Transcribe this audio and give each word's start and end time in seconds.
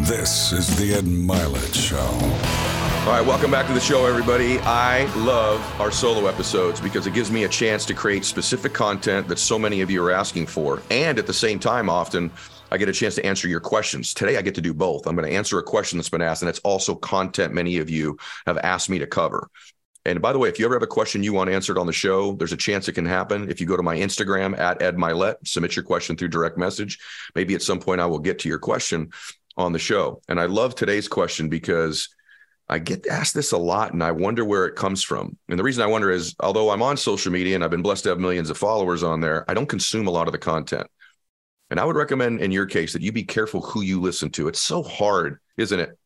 This 0.00 0.52
is 0.52 0.76
the 0.76 0.92
Ed 0.92 1.04
Mylett 1.04 1.74
Show. 1.74 1.96
All 1.96 3.16
right, 3.16 3.26
welcome 3.26 3.50
back 3.50 3.66
to 3.66 3.72
the 3.72 3.80
show, 3.80 4.04
everybody. 4.04 4.58
I 4.58 5.06
love 5.14 5.58
our 5.80 5.90
solo 5.90 6.26
episodes 6.26 6.80
because 6.80 7.06
it 7.06 7.14
gives 7.14 7.30
me 7.30 7.44
a 7.44 7.48
chance 7.48 7.86
to 7.86 7.94
create 7.94 8.26
specific 8.26 8.74
content 8.74 9.26
that 9.28 9.38
so 9.38 9.58
many 9.58 9.80
of 9.80 9.90
you 9.90 10.04
are 10.04 10.10
asking 10.10 10.48
for. 10.48 10.82
And 10.90 11.18
at 11.18 11.26
the 11.26 11.32
same 11.32 11.58
time, 11.58 11.88
often 11.88 12.30
I 12.70 12.76
get 12.76 12.90
a 12.90 12.92
chance 12.92 13.14
to 13.14 13.24
answer 13.24 13.48
your 13.48 13.58
questions. 13.58 14.12
Today, 14.12 14.36
I 14.36 14.42
get 14.42 14.54
to 14.56 14.60
do 14.60 14.74
both. 14.74 15.06
I'm 15.06 15.16
going 15.16 15.28
to 15.28 15.34
answer 15.34 15.58
a 15.58 15.62
question 15.62 15.96
that's 15.96 16.10
been 16.10 16.20
asked, 16.20 16.42
and 16.42 16.50
it's 16.50 16.58
also 16.58 16.94
content 16.94 17.54
many 17.54 17.78
of 17.78 17.88
you 17.88 18.18
have 18.46 18.58
asked 18.58 18.90
me 18.90 18.98
to 18.98 19.06
cover. 19.06 19.48
And 20.04 20.20
by 20.20 20.32
the 20.32 20.38
way, 20.38 20.48
if 20.48 20.58
you 20.58 20.66
ever 20.66 20.74
have 20.74 20.82
a 20.82 20.86
question 20.86 21.24
you 21.24 21.32
want 21.32 21.50
answered 21.50 21.78
on 21.78 21.86
the 21.86 21.92
show, 21.92 22.32
there's 22.32 22.52
a 22.52 22.56
chance 22.56 22.86
it 22.86 22.92
can 22.92 23.06
happen. 23.06 23.50
If 23.50 23.60
you 23.60 23.66
go 23.66 23.76
to 23.76 23.82
my 23.82 23.96
Instagram 23.96 24.56
at 24.56 24.80
Ed 24.80 24.96
Mylett, 24.96 25.36
submit 25.44 25.74
your 25.74 25.84
question 25.84 26.16
through 26.16 26.28
direct 26.28 26.56
message. 26.56 27.00
Maybe 27.34 27.56
at 27.56 27.62
some 27.62 27.80
point 27.80 28.00
I 28.00 28.06
will 28.06 28.20
get 28.20 28.38
to 28.40 28.48
your 28.48 28.60
question 28.60 29.10
on 29.56 29.72
the 29.72 29.78
show. 29.78 30.20
And 30.28 30.40
I 30.40 30.46
love 30.46 30.74
today's 30.74 31.08
question 31.08 31.48
because 31.48 32.08
I 32.68 32.78
get 32.78 33.06
asked 33.06 33.34
this 33.34 33.52
a 33.52 33.58
lot 33.58 33.92
and 33.92 34.02
I 34.02 34.12
wonder 34.12 34.44
where 34.44 34.66
it 34.66 34.74
comes 34.74 35.02
from. 35.02 35.36
And 35.48 35.58
the 35.58 35.62
reason 35.62 35.82
I 35.82 35.86
wonder 35.86 36.10
is 36.10 36.34
although 36.40 36.70
I'm 36.70 36.82
on 36.82 36.96
social 36.96 37.30
media 37.30 37.54
and 37.54 37.62
I've 37.62 37.70
been 37.70 37.82
blessed 37.82 38.04
to 38.04 38.10
have 38.10 38.18
millions 38.18 38.50
of 38.50 38.58
followers 38.58 39.02
on 39.02 39.20
there, 39.20 39.48
I 39.48 39.54
don't 39.54 39.68
consume 39.68 40.08
a 40.08 40.10
lot 40.10 40.26
of 40.26 40.32
the 40.32 40.38
content. 40.38 40.88
And 41.70 41.80
I 41.80 41.84
would 41.84 41.96
recommend 41.96 42.40
in 42.40 42.52
your 42.52 42.66
case 42.66 42.92
that 42.92 43.02
you 43.02 43.12
be 43.12 43.24
careful 43.24 43.60
who 43.60 43.82
you 43.82 44.00
listen 44.00 44.30
to. 44.30 44.48
It's 44.48 44.62
so 44.62 44.82
hard, 44.82 45.38
isn't 45.56 45.78
it, 45.78 45.98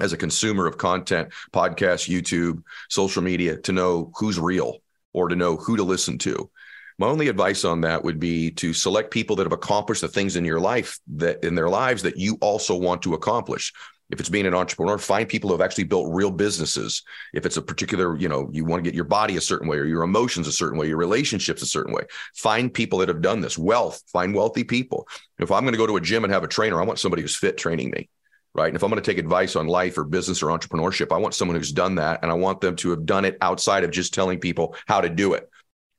as 0.00 0.12
a 0.12 0.16
consumer 0.16 0.66
of 0.66 0.78
content, 0.78 1.32
podcasts, 1.52 2.08
YouTube, 2.08 2.62
social 2.88 3.22
media, 3.22 3.56
to 3.58 3.72
know 3.72 4.12
who's 4.16 4.38
real 4.38 4.78
or 5.12 5.28
to 5.28 5.36
know 5.36 5.56
who 5.56 5.76
to 5.76 5.82
listen 5.82 6.18
to. 6.18 6.50
My 6.98 7.08
only 7.08 7.28
advice 7.28 7.64
on 7.64 7.82
that 7.82 8.02
would 8.04 8.18
be 8.18 8.50
to 8.52 8.72
select 8.72 9.10
people 9.10 9.36
that 9.36 9.44
have 9.44 9.52
accomplished 9.52 10.00
the 10.00 10.08
things 10.08 10.36
in 10.36 10.44
your 10.44 10.60
life 10.60 10.98
that 11.16 11.44
in 11.44 11.54
their 11.54 11.68
lives 11.68 12.02
that 12.02 12.16
you 12.16 12.38
also 12.40 12.74
want 12.74 13.02
to 13.02 13.14
accomplish. 13.14 13.72
If 14.08 14.20
it's 14.20 14.28
being 14.28 14.46
an 14.46 14.54
entrepreneur, 14.54 14.96
find 14.96 15.28
people 15.28 15.48
who 15.50 15.54
have 15.54 15.64
actually 15.64 15.84
built 15.84 16.14
real 16.14 16.30
businesses. 16.30 17.02
If 17.34 17.44
it's 17.44 17.56
a 17.56 17.62
particular, 17.62 18.16
you 18.16 18.28
know, 18.28 18.48
you 18.52 18.64
want 18.64 18.82
to 18.82 18.88
get 18.88 18.94
your 18.94 19.04
body 19.04 19.36
a 19.36 19.40
certain 19.40 19.68
way 19.68 19.76
or 19.78 19.84
your 19.84 20.04
emotions 20.04 20.46
a 20.46 20.52
certain 20.52 20.78
way, 20.78 20.86
your 20.86 20.96
relationships 20.96 21.60
a 21.60 21.66
certain 21.66 21.92
way, 21.92 22.04
find 22.34 22.72
people 22.72 23.00
that 23.00 23.08
have 23.08 23.20
done 23.20 23.40
this. 23.40 23.58
Wealth, 23.58 24.02
find 24.06 24.32
wealthy 24.32 24.64
people. 24.64 25.08
If 25.38 25.50
I'm 25.50 25.64
going 25.64 25.72
to 25.72 25.78
go 25.78 25.88
to 25.88 25.96
a 25.96 26.00
gym 26.00 26.24
and 26.24 26.32
have 26.32 26.44
a 26.44 26.48
trainer, 26.48 26.80
I 26.80 26.84
want 26.84 27.00
somebody 27.00 27.22
who's 27.22 27.36
fit 27.36 27.58
training 27.58 27.90
me 27.90 28.08
right? 28.54 28.68
And 28.68 28.76
if 28.76 28.82
I'm 28.82 28.88
going 28.88 29.02
to 29.02 29.10
take 29.10 29.18
advice 29.18 29.54
on 29.54 29.66
life 29.66 29.98
or 29.98 30.04
business 30.04 30.42
or 30.42 30.46
entrepreneurship, 30.46 31.14
I 31.14 31.18
want 31.18 31.34
someone 31.34 31.58
who's 31.58 31.72
done 31.72 31.96
that 31.96 32.20
and 32.22 32.30
I 32.30 32.34
want 32.34 32.62
them 32.62 32.74
to 32.76 32.88
have 32.88 33.04
done 33.04 33.26
it 33.26 33.36
outside 33.42 33.84
of 33.84 33.90
just 33.90 34.14
telling 34.14 34.38
people 34.38 34.74
how 34.86 35.02
to 35.02 35.10
do 35.10 35.34
it. 35.34 35.50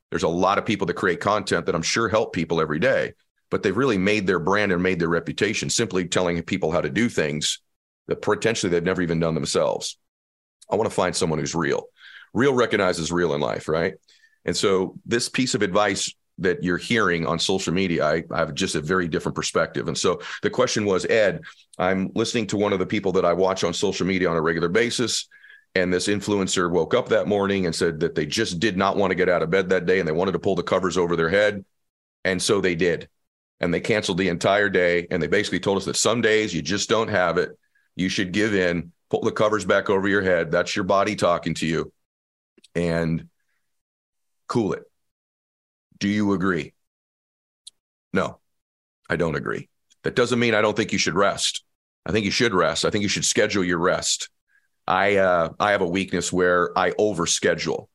There's 0.10 0.24
a 0.24 0.28
lot 0.28 0.58
of 0.58 0.66
people 0.66 0.88
that 0.88 0.96
create 0.96 1.20
content 1.20 1.66
that 1.66 1.76
I'm 1.76 1.82
sure 1.82 2.08
help 2.08 2.34
people 2.34 2.62
every 2.62 2.80
day, 2.80 3.14
but 3.50 3.64
they've 3.64 3.76
really 3.76 3.98
made 3.98 4.26
their 4.26 4.40
brand 4.40 4.72
and 4.72 4.82
made 4.82 5.00
their 5.00 5.10
reputation 5.10 5.70
simply 5.70 6.08
telling 6.08 6.42
people 6.44 6.72
how 6.72 6.82
to 6.82 6.90
do 6.90 7.10
things 7.10 7.60
that 8.08 8.22
potentially 8.22 8.70
they've 8.70 8.84
never 8.84 9.02
even 9.02 9.20
done 9.20 9.36
themselves. 9.36 9.98
I 10.72 10.76
want 10.76 10.90
to 10.90 10.96
find 10.96 11.16
someone 11.16 11.40
who's 11.40 11.56
real. 11.56 11.86
Real 12.34 12.54
recognizes 12.54 13.12
real 13.12 13.34
in 13.34 13.42
life, 13.42 13.68
right? 13.68 13.96
And 14.46 14.56
so 14.56 14.96
this 15.06 15.30
piece 15.30 15.56
of 15.56 15.62
advice 15.62 16.14
that 16.40 16.64
you're 16.64 16.78
hearing 16.78 17.26
on 17.26 17.40
social 17.40 17.74
media, 17.74 18.06
I, 18.06 18.24
I, 18.32 18.38
have 18.38 18.54
just 18.54 18.76
a 18.76 18.82
very 18.82 19.08
different 19.08 19.36
perspective. 19.36 19.88
And 19.88 19.98
so 19.98 20.22
the 20.44 20.50
question 20.50 20.86
was, 20.86 21.06
Ed, 21.06 21.42
I'm 21.80 22.12
listening 22.14 22.48
to 22.48 22.58
one 22.58 22.74
of 22.74 22.80
the 22.80 22.86
people 22.86 23.12
that 23.14 23.26
I 23.26 23.34
watch 23.34 23.64
on 23.64 23.74
social 23.74 24.06
media 24.06 24.30
on 24.30 24.38
a 24.38 24.42
regular 24.42 24.70
basis. 24.70 25.28
And 25.78 25.94
this 25.94 26.08
influencer 26.08 26.72
woke 26.72 26.96
up 26.96 27.10
that 27.10 27.28
morning 27.28 27.68
and 27.68 27.76
said 27.76 28.00
that 28.00 28.16
they 28.16 28.26
just 28.26 28.60
did 28.60 28.78
not 28.78 28.98
want 28.98 29.12
to 29.12 29.16
get 29.16 29.30
out 29.30 29.44
of 29.44 29.52
bed 29.52 29.70
that 29.70 29.86
day 29.86 30.00
and 30.00 30.08
they 30.08 30.14
wanted 30.14 30.32
to 30.32 30.40
pull 30.40 30.56
the 30.56 30.64
covers 30.64 30.98
over 30.98 31.16
their 31.16 31.30
head. 31.30 31.64
And 32.26 32.42
so 32.42 32.60
they 32.62 32.74
did. 32.74 33.08
And 33.60 33.72
they 33.72 33.80
canceled 33.80 34.18
the 34.18 34.30
entire 34.30 34.70
day. 34.70 35.06
And 35.12 35.22
they 35.22 35.28
basically 35.28 35.60
told 35.60 35.78
us 35.78 35.86
that 35.86 35.96
some 35.96 36.22
days 36.22 36.52
you 36.52 36.64
just 36.64 36.90
don't 36.90 37.10
have 37.10 37.38
it. 37.38 37.52
You 37.96 38.10
should 38.10 38.32
give 38.32 38.56
in, 38.56 38.92
pull 39.12 39.22
the 39.22 39.32
covers 39.32 39.66
back 39.66 39.88
over 39.92 40.08
your 40.08 40.24
head. 40.24 40.52
That's 40.52 40.76
your 40.76 40.86
body 40.86 41.16
talking 41.16 41.54
to 41.56 41.68
you. 41.68 41.94
And 42.74 43.30
cool 44.48 44.74
it. 44.74 44.84
Do 46.00 46.08
you 46.08 46.34
agree? 46.34 46.74
No, 48.14 48.40
I 49.08 49.16
don't 49.16 49.36
agree. 49.36 49.70
That 50.02 50.16
doesn't 50.16 50.40
mean 50.40 50.56
I 50.56 50.62
don't 50.62 50.76
think 50.76 50.92
you 50.92 50.98
should 50.98 51.16
rest. 51.16 51.64
I 52.04 52.12
think 52.12 52.26
you 52.26 52.32
should 52.32 52.56
rest. 52.56 52.84
I 52.84 52.90
think 52.90 53.04
you 53.04 53.10
should 53.10 53.26
schedule 53.26 53.64
your 53.64 53.78
rest. 53.78 54.30
I 54.88 55.18
uh, 55.18 55.50
I 55.60 55.72
have 55.72 55.82
a 55.82 55.88
weakness 55.88 56.32
where 56.32 56.78
I 56.78 56.92
overschedule. 56.92 57.88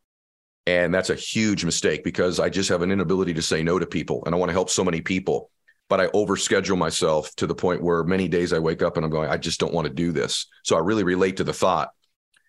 And 0.67 0.95
that's 0.95 1.11
a 1.11 1.17
huge 1.17 1.65
mistake 1.65 2.05
because 2.05 2.39
I 2.39 2.49
just 2.49 2.69
have 2.69 2.83
an 2.83 2.93
inability 2.93 3.35
to 3.35 3.43
say 3.43 3.65
no 3.65 3.79
to 3.79 3.87
people 3.87 4.23
and 4.25 4.35
I 4.35 4.39
want 4.39 4.51
to 4.51 4.55
help 4.55 4.71
so 4.71 4.85
many 4.85 5.01
people. 5.01 5.51
But 5.89 6.01
I 6.01 6.07
overschedule 6.09 6.79
myself 6.79 7.35
to 7.37 7.47
the 7.47 7.55
point 7.55 7.83
where 7.83 8.05
many 8.05 8.29
days 8.29 8.53
I 8.53 8.61
wake 8.61 8.81
up 8.81 8.97
and 8.97 9.05
I'm 9.05 9.11
going, 9.11 9.29
I 9.29 9.39
just 9.39 9.59
don't 9.59 9.75
want 9.75 9.89
to 9.89 9.93
do 9.93 10.13
this. 10.13 10.47
So 10.63 10.77
I 10.77 10.79
really 10.79 11.03
relate 11.03 11.39
to 11.39 11.45
the 11.45 11.53
thought. 11.53 11.91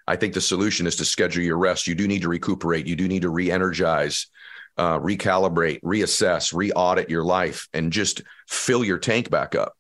I 0.08 0.16
think 0.16 0.34
the 0.34 0.42
solution 0.42 0.86
is 0.86 0.98
to 0.98 1.06
schedule 1.06 1.44
your 1.44 1.58
rest. 1.58 1.88
You 1.88 1.96
do 1.96 2.08
need 2.08 2.22
to 2.22 2.30
recuperate. 2.30 2.86
You 2.86 2.96
do 2.96 3.08
need 3.08 3.24
to 3.24 3.30
re 3.30 3.50
energize, 3.50 4.28
uh, 4.78 5.00
recalibrate, 5.00 5.82
reassess, 5.82 6.54
re 6.54 6.72
audit 6.72 7.10
your 7.10 7.24
life, 7.24 7.68
and 7.74 7.92
just 7.92 8.22
fill 8.48 8.84
your 8.84 9.00
tank 9.00 9.30
back 9.30 9.56
up. 9.56 9.74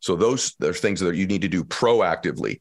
So 0.00 0.14
those 0.14 0.54
are 0.62 0.74
things 0.74 1.00
that 1.00 1.16
you 1.16 1.26
need 1.26 1.42
to 1.42 1.48
do 1.48 1.64
proactively 1.64 2.60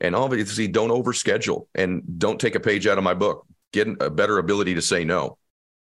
and 0.00 0.14
obviously, 0.14 0.68
don't 0.68 0.90
overschedule 0.90 1.66
and 1.74 2.02
don't 2.18 2.40
take 2.40 2.54
a 2.54 2.60
page 2.60 2.86
out 2.86 2.98
of 2.98 3.04
my 3.04 3.14
book. 3.14 3.46
Get 3.72 3.88
a 4.00 4.10
better 4.10 4.38
ability 4.38 4.74
to 4.74 4.82
say 4.82 5.04
no. 5.04 5.38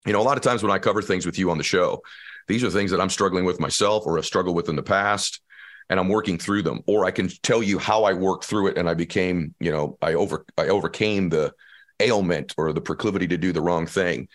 You 0.06 0.12
know, 0.12 0.20
a 0.20 0.24
lot 0.24 0.36
of 0.36 0.42
times 0.42 0.62
when 0.62 0.72
I 0.72 0.78
cover 0.78 1.02
things 1.02 1.24
with 1.24 1.38
you 1.38 1.50
on 1.50 1.58
the 1.58 1.64
show, 1.64 2.02
these 2.48 2.64
are 2.64 2.70
things 2.70 2.90
that 2.90 3.00
I'm 3.00 3.10
struggling 3.10 3.44
with 3.44 3.60
myself 3.60 4.04
or 4.04 4.16
have 4.16 4.26
struggled 4.26 4.56
with 4.56 4.68
in 4.68 4.76
the 4.76 4.82
past, 4.82 5.40
and 5.88 6.00
I'm 6.00 6.08
working 6.08 6.38
through 6.38 6.62
them. 6.62 6.80
Or 6.86 7.04
I 7.04 7.10
can 7.10 7.28
tell 7.42 7.62
you 7.62 7.78
how 7.78 8.04
I 8.04 8.12
worked 8.12 8.44
through 8.44 8.68
it 8.68 8.78
and 8.78 8.88
I 8.88 8.94
became, 8.94 9.54
you 9.60 9.70
know, 9.70 9.96
I 10.02 10.14
over 10.14 10.44
I 10.58 10.68
overcame 10.68 11.28
the 11.28 11.52
ailment 12.00 12.54
or 12.58 12.72
the 12.72 12.80
proclivity 12.80 13.28
to 13.28 13.38
do 13.38 13.52
the 13.52 13.62
wrong 13.62 13.86
thing. 13.86 14.28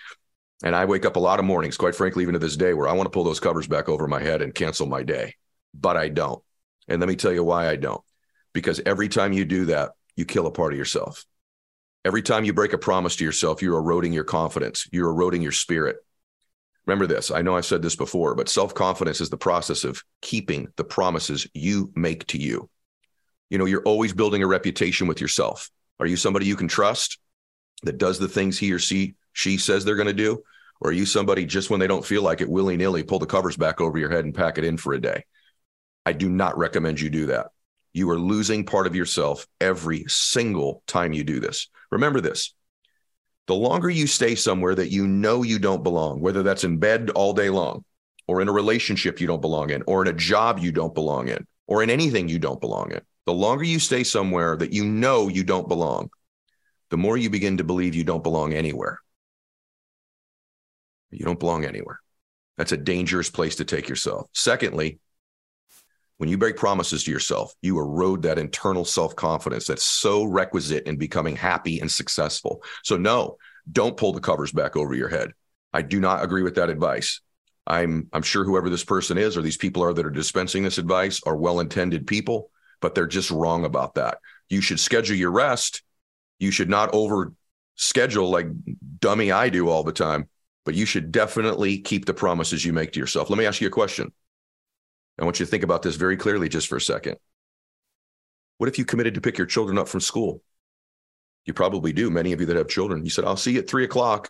And 0.64 0.76
I 0.76 0.86
wake 0.86 1.06
up 1.06 1.18
a 1.18 1.20
lot 1.20 1.40
of 1.40 1.46
mornings, 1.46 1.78
quite 1.78 1.94
frankly, 1.94 2.24
even 2.24 2.34
to 2.34 2.40
this 2.40 2.58
day, 2.58 2.74
where 2.74 2.88
I 2.88 2.94
want 2.94 3.06
to 3.06 3.12
pull 3.12 3.24
those 3.24 3.40
covers 3.40 3.68
back 3.68 3.90
over 3.90 4.08
my 4.08 4.22
head 4.22 4.42
and 4.42 4.56
cancel 4.56 4.88
my 4.88 5.04
day, 5.04 5.36
but 5.74 5.98
I 5.98 6.10
don't. 6.10 6.42
And 6.88 7.00
let 7.00 7.10
me 7.10 7.16
tell 7.16 7.34
you 7.34 7.44
why 7.44 7.70
I 7.70 7.76
don't 7.76 8.02
because 8.58 8.82
every 8.88 9.08
time 9.08 9.34
you 9.34 9.46
do 9.46 9.66
that, 9.66 9.92
you 10.16 10.26
kill 10.26 10.48
a 10.48 10.52
part 10.52 10.74
of 10.74 10.80
yourself. 10.80 11.24
Every 12.04 12.24
time 12.24 12.44
you 12.44 12.54
break 12.54 12.74
a 12.74 12.80
promise 12.80 13.16
to 13.18 13.24
yourself, 13.24 13.62
you're 13.62 13.78
eroding 13.78 14.14
your 14.14 14.24
confidence, 14.24 14.88
you're 14.92 15.12
eroding 15.12 15.44
your 15.44 15.52
spirit. 15.52 15.98
Remember 16.88 17.06
this. 17.06 17.30
I 17.30 17.44
know 17.44 17.56
I've 17.56 17.68
said 17.68 17.84
this 17.84 17.96
before, 17.96 18.34
but 18.34 18.50
self 18.50 18.74
confidence 18.74 19.22
is 19.22 19.30
the 19.30 19.38
process 19.38 19.84
of 19.84 20.04
keeping 20.24 20.70
the 20.76 20.84
promises 20.84 21.46
you 21.54 21.92
make 21.96 22.26
to 22.28 22.40
you. 22.40 22.68
You 23.52 23.60
know, 23.60 23.66
you're 23.66 23.84
always 23.84 24.12
building 24.12 24.42
a 24.42 24.48
reputation 24.48 25.06
with 25.06 25.22
yourself. 25.22 25.70
Are 26.00 26.08
you 26.08 26.18
somebody 26.18 26.48
you 26.48 26.56
can 26.56 26.68
trust 26.68 27.20
that 27.84 28.00
does 28.00 28.18
the 28.18 28.28
things 28.28 28.58
he 28.58 28.74
or 28.74 28.80
she 28.80 29.14
she 29.34 29.60
says 29.60 29.86
they're 29.86 29.96
going 29.96 30.08
to 30.08 30.14
do? 30.14 30.42
Or 30.82 30.90
are 30.90 30.94
you 30.94 31.06
somebody 31.06 31.46
just 31.46 31.70
when 31.70 31.80
they 31.80 31.86
don't 31.86 32.04
feel 32.04 32.24
like 32.24 32.42
it, 32.42 32.50
willy 32.50 32.76
nilly, 32.76 33.04
pull 33.04 33.20
the 33.20 33.28
covers 33.28 33.56
back 33.56 33.82
over 33.82 34.00
your 34.00 34.10
head 34.10 34.26
and 34.26 34.34
pack 34.34 34.58
it 34.58 34.64
in 34.64 34.78
for 34.78 34.94
a 34.94 35.00
day? 35.00 35.26
I 36.08 36.14
do 36.14 36.28
not 36.28 36.58
recommend 36.58 37.00
you 37.00 37.12
do 37.12 37.28
that. 37.28 37.52
You 37.94 38.10
are 38.10 38.20
losing 38.20 38.66
part 38.66 38.88
of 38.88 38.96
yourself 38.96 39.48
every 39.60 40.06
single 40.08 40.84
time 40.88 41.14
you 41.14 41.24
do 41.24 41.40
this. 41.40 41.70
Remember 41.92 42.22
this 42.22 42.54
the 43.48 43.56
longer 43.56 43.90
you 43.90 44.08
stay 44.08 44.36
somewhere 44.36 44.76
that 44.76 44.92
you 44.92 45.08
know 45.08 45.42
you 45.42 45.58
don't 45.58 45.84
belong, 45.84 46.20
whether 46.20 46.44
that's 46.44 46.66
in 46.66 46.78
bed 46.78 47.10
all 47.12 47.34
day 47.34 47.50
long, 47.50 47.84
or 48.28 48.42
in 48.42 48.50
a 48.50 48.54
relationship 48.54 49.22
you 49.22 49.28
don't 49.28 49.42
belong 49.42 49.70
in, 49.70 49.84
or 49.88 50.02
in 50.02 50.10
a 50.10 50.18
job 50.18 50.60
you 50.60 50.72
don't 50.72 50.94
belong 50.94 51.30
in, 51.30 51.48
or 51.66 51.82
in 51.82 51.90
anything 51.90 52.28
you 52.28 52.40
don't 52.40 52.60
belong 52.60 52.92
in, 52.92 53.00
the 53.26 53.34
longer 53.34 53.64
you 53.64 53.80
stay 53.80 54.04
somewhere 54.04 54.58
that 54.58 54.74
you 54.74 54.86
know 54.86 55.30
you 55.30 55.46
don't 55.46 55.70
belong, 55.70 56.10
the 56.90 56.98
more 56.98 57.18
you 57.18 57.30
begin 57.30 57.58
to 57.58 57.64
believe 57.64 57.96
you 57.96 58.04
don't 58.04 58.24
belong 58.24 58.54
anywhere. 58.54 59.00
You 61.10 61.26
don't 61.26 61.40
belong 61.40 61.64
anywhere. 61.64 62.02
That's 62.58 62.74
a 62.74 62.78
dangerous 62.78 63.30
place 63.30 63.56
to 63.58 63.66
take 63.66 63.88
yourself. 63.88 64.28
Secondly, 64.34 65.00
when 66.18 66.30
you 66.30 66.38
break 66.38 66.58
promises 66.58 67.04
to 67.04 67.12
yourself, 67.12 67.54
you 67.62 67.78
erode 67.78 68.24
that 68.24 68.40
internal 68.40 68.86
self 68.86 69.16
confidence 69.16 69.68
that's 69.68 69.84
so 69.84 70.24
requisite 70.24 70.86
in 70.88 70.98
becoming 70.98 71.36
happy 71.36 71.80
and 71.80 71.92
successful. 71.92 72.64
So, 72.84 72.98
no, 72.98 73.38
don't 73.72 73.98
pull 73.98 74.14
the 74.14 74.20
covers 74.20 74.52
back 74.52 74.76
over 74.76 74.94
your 74.94 75.10
head. 75.10 75.34
I 75.74 75.82
do 75.82 76.00
not 76.00 76.24
agree 76.24 76.44
with 76.44 76.56
that 76.56 76.70
advice. 76.70 77.22
I'm, 77.68 78.08
I'm 78.14 78.22
sure 78.22 78.46
whoever 78.46 78.70
this 78.70 78.86
person 78.86 79.18
is 79.18 79.38
or 79.38 79.42
these 79.42 79.58
people 79.58 79.84
are 79.84 79.94
that 79.94 80.06
are 80.06 80.12
dispensing 80.12 80.64
this 80.64 80.78
advice 80.78 81.22
are 81.26 81.36
well 81.36 81.60
intended 81.60 82.08
people, 82.08 82.50
but 82.82 82.96
they're 82.96 83.06
just 83.06 83.30
wrong 83.30 83.66
about 83.66 83.96
that. 83.96 84.20
You 84.50 84.62
should 84.62 84.80
schedule 84.80 85.18
your 85.18 85.32
rest. 85.32 85.84
You 86.40 86.50
should 86.52 86.70
not 86.70 86.94
over 86.94 87.34
schedule 87.76 88.30
like 88.30 88.48
dummy 89.00 89.32
I 89.32 89.50
do 89.50 89.70
all 89.70 89.84
the 89.84 89.92
time, 89.92 90.30
but 90.66 90.76
you 90.76 90.86
should 90.86 91.12
definitely 91.12 91.80
keep 91.80 92.06
the 92.06 92.14
promises 92.14 92.64
you 92.64 92.74
make 92.74 92.94
to 92.94 93.00
yourself. 93.00 93.30
Let 93.30 93.38
me 93.38 93.46
ask 93.46 93.60
you 93.62 93.68
a 93.68 93.72
question. 93.72 94.14
I 95.20 95.26
want 95.26 95.40
you 95.40 95.46
to 95.46 95.50
think 95.50 95.64
about 95.64 95.82
this 95.82 95.96
very 95.96 96.18
clearly 96.18 96.50
just 96.50 96.68
for 96.68 96.76
a 96.76 96.82
second. 96.82 97.18
What 98.58 98.70
if 98.70 98.78
you 98.78 98.86
committed 98.86 99.16
to 99.16 99.22
pick 99.22 99.38
your 99.38 99.48
children 99.48 99.78
up 99.78 99.88
from 99.88 100.02
school? 100.02 100.42
You 101.46 101.54
probably 101.54 101.94
do. 101.94 102.10
Many 102.10 102.34
of 102.34 102.40
you 102.40 102.46
that 102.48 102.56
have 102.56 102.68
children, 102.68 103.04
you 103.04 103.10
said, 103.10 103.26
I'll 103.26 103.38
see 103.38 103.54
you 103.54 103.60
at 103.60 103.70
three 103.70 103.84
o'clock. 103.84 104.30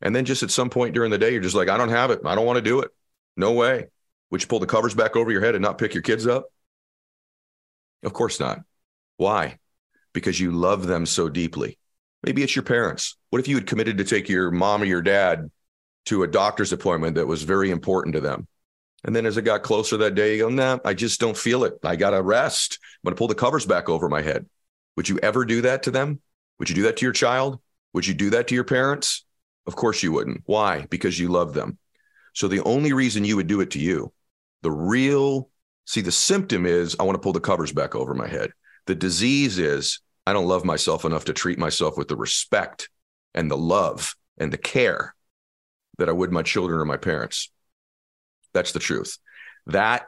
And 0.00 0.14
then 0.14 0.24
just 0.24 0.42
at 0.42 0.50
some 0.50 0.70
point 0.70 0.94
during 0.94 1.10
the 1.10 1.18
day, 1.18 1.32
you're 1.32 1.40
just 1.40 1.54
like, 1.54 1.68
I 1.68 1.76
don't 1.76 1.88
have 1.88 2.10
it. 2.10 2.20
I 2.24 2.34
don't 2.34 2.46
want 2.46 2.58
to 2.58 2.62
do 2.62 2.80
it. 2.80 2.90
No 3.36 3.52
way. 3.52 3.86
Would 4.30 4.42
you 4.42 4.48
pull 4.48 4.60
the 4.60 4.66
covers 4.66 4.94
back 4.94 5.16
over 5.16 5.30
your 5.30 5.40
head 5.40 5.54
and 5.54 5.62
not 5.62 5.78
pick 5.78 5.94
your 5.94 6.02
kids 6.02 6.26
up? 6.26 6.46
Of 8.02 8.12
course 8.12 8.38
not. 8.38 8.60
Why? 9.16 9.58
Because 10.12 10.38
you 10.38 10.52
love 10.52 10.86
them 10.86 11.06
so 11.06 11.28
deeply. 11.28 11.78
Maybe 12.22 12.42
it's 12.42 12.54
your 12.54 12.64
parents. 12.64 13.16
What 13.30 13.40
if 13.40 13.48
you 13.48 13.56
had 13.56 13.66
committed 13.66 13.98
to 13.98 14.04
take 14.04 14.28
your 14.28 14.50
mom 14.50 14.82
or 14.82 14.86
your 14.86 15.02
dad 15.02 15.50
to 16.06 16.22
a 16.22 16.28
doctor's 16.28 16.72
appointment 16.72 17.16
that 17.16 17.26
was 17.26 17.42
very 17.42 17.70
important 17.70 18.14
to 18.14 18.20
them? 18.20 18.46
And 19.04 19.14
then 19.14 19.26
as 19.26 19.36
it 19.36 19.42
got 19.42 19.62
closer 19.62 19.96
that 19.98 20.14
day, 20.14 20.36
you 20.36 20.42
go, 20.42 20.48
nah, 20.48 20.78
I 20.84 20.94
just 20.94 21.20
don't 21.20 21.36
feel 21.36 21.64
it. 21.64 21.78
I 21.84 21.96
got 21.96 22.10
to 22.10 22.22
rest. 22.22 22.78
I'm 22.82 23.08
going 23.08 23.14
to 23.14 23.18
pull 23.18 23.28
the 23.28 23.34
covers 23.34 23.64
back 23.64 23.88
over 23.88 24.08
my 24.08 24.22
head. 24.22 24.46
Would 24.96 25.08
you 25.08 25.18
ever 25.22 25.44
do 25.44 25.62
that 25.62 25.84
to 25.84 25.90
them? 25.90 26.20
Would 26.58 26.68
you 26.68 26.74
do 26.74 26.82
that 26.82 26.96
to 26.96 27.06
your 27.06 27.12
child? 27.12 27.60
Would 27.92 28.06
you 28.06 28.14
do 28.14 28.30
that 28.30 28.48
to 28.48 28.54
your 28.54 28.64
parents? 28.64 29.24
Of 29.66 29.76
course 29.76 30.02
you 30.02 30.12
wouldn't. 30.12 30.42
Why? 30.46 30.86
Because 30.90 31.18
you 31.18 31.28
love 31.28 31.54
them. 31.54 31.78
So 32.34 32.48
the 32.48 32.62
only 32.64 32.92
reason 32.92 33.24
you 33.24 33.36
would 33.36 33.46
do 33.46 33.60
it 33.60 33.70
to 33.72 33.78
you, 33.78 34.12
the 34.62 34.70
real, 34.70 35.50
see, 35.84 36.00
the 36.00 36.12
symptom 36.12 36.66
is 36.66 36.96
I 36.98 37.04
want 37.04 37.14
to 37.14 37.20
pull 37.20 37.32
the 37.32 37.40
covers 37.40 37.72
back 37.72 37.94
over 37.94 38.14
my 38.14 38.26
head. 38.26 38.50
The 38.86 38.94
disease 38.94 39.58
is 39.58 40.00
I 40.26 40.32
don't 40.32 40.48
love 40.48 40.64
myself 40.64 41.04
enough 41.04 41.26
to 41.26 41.32
treat 41.32 41.58
myself 41.58 41.96
with 41.96 42.08
the 42.08 42.16
respect 42.16 42.90
and 43.34 43.50
the 43.50 43.56
love 43.56 44.14
and 44.36 44.52
the 44.52 44.58
care 44.58 45.14
that 45.98 46.08
I 46.08 46.12
would 46.12 46.32
my 46.32 46.42
children 46.42 46.80
or 46.80 46.84
my 46.84 46.96
parents. 46.96 47.50
That's 48.54 48.72
the 48.72 48.78
truth. 48.78 49.18
That 49.66 50.06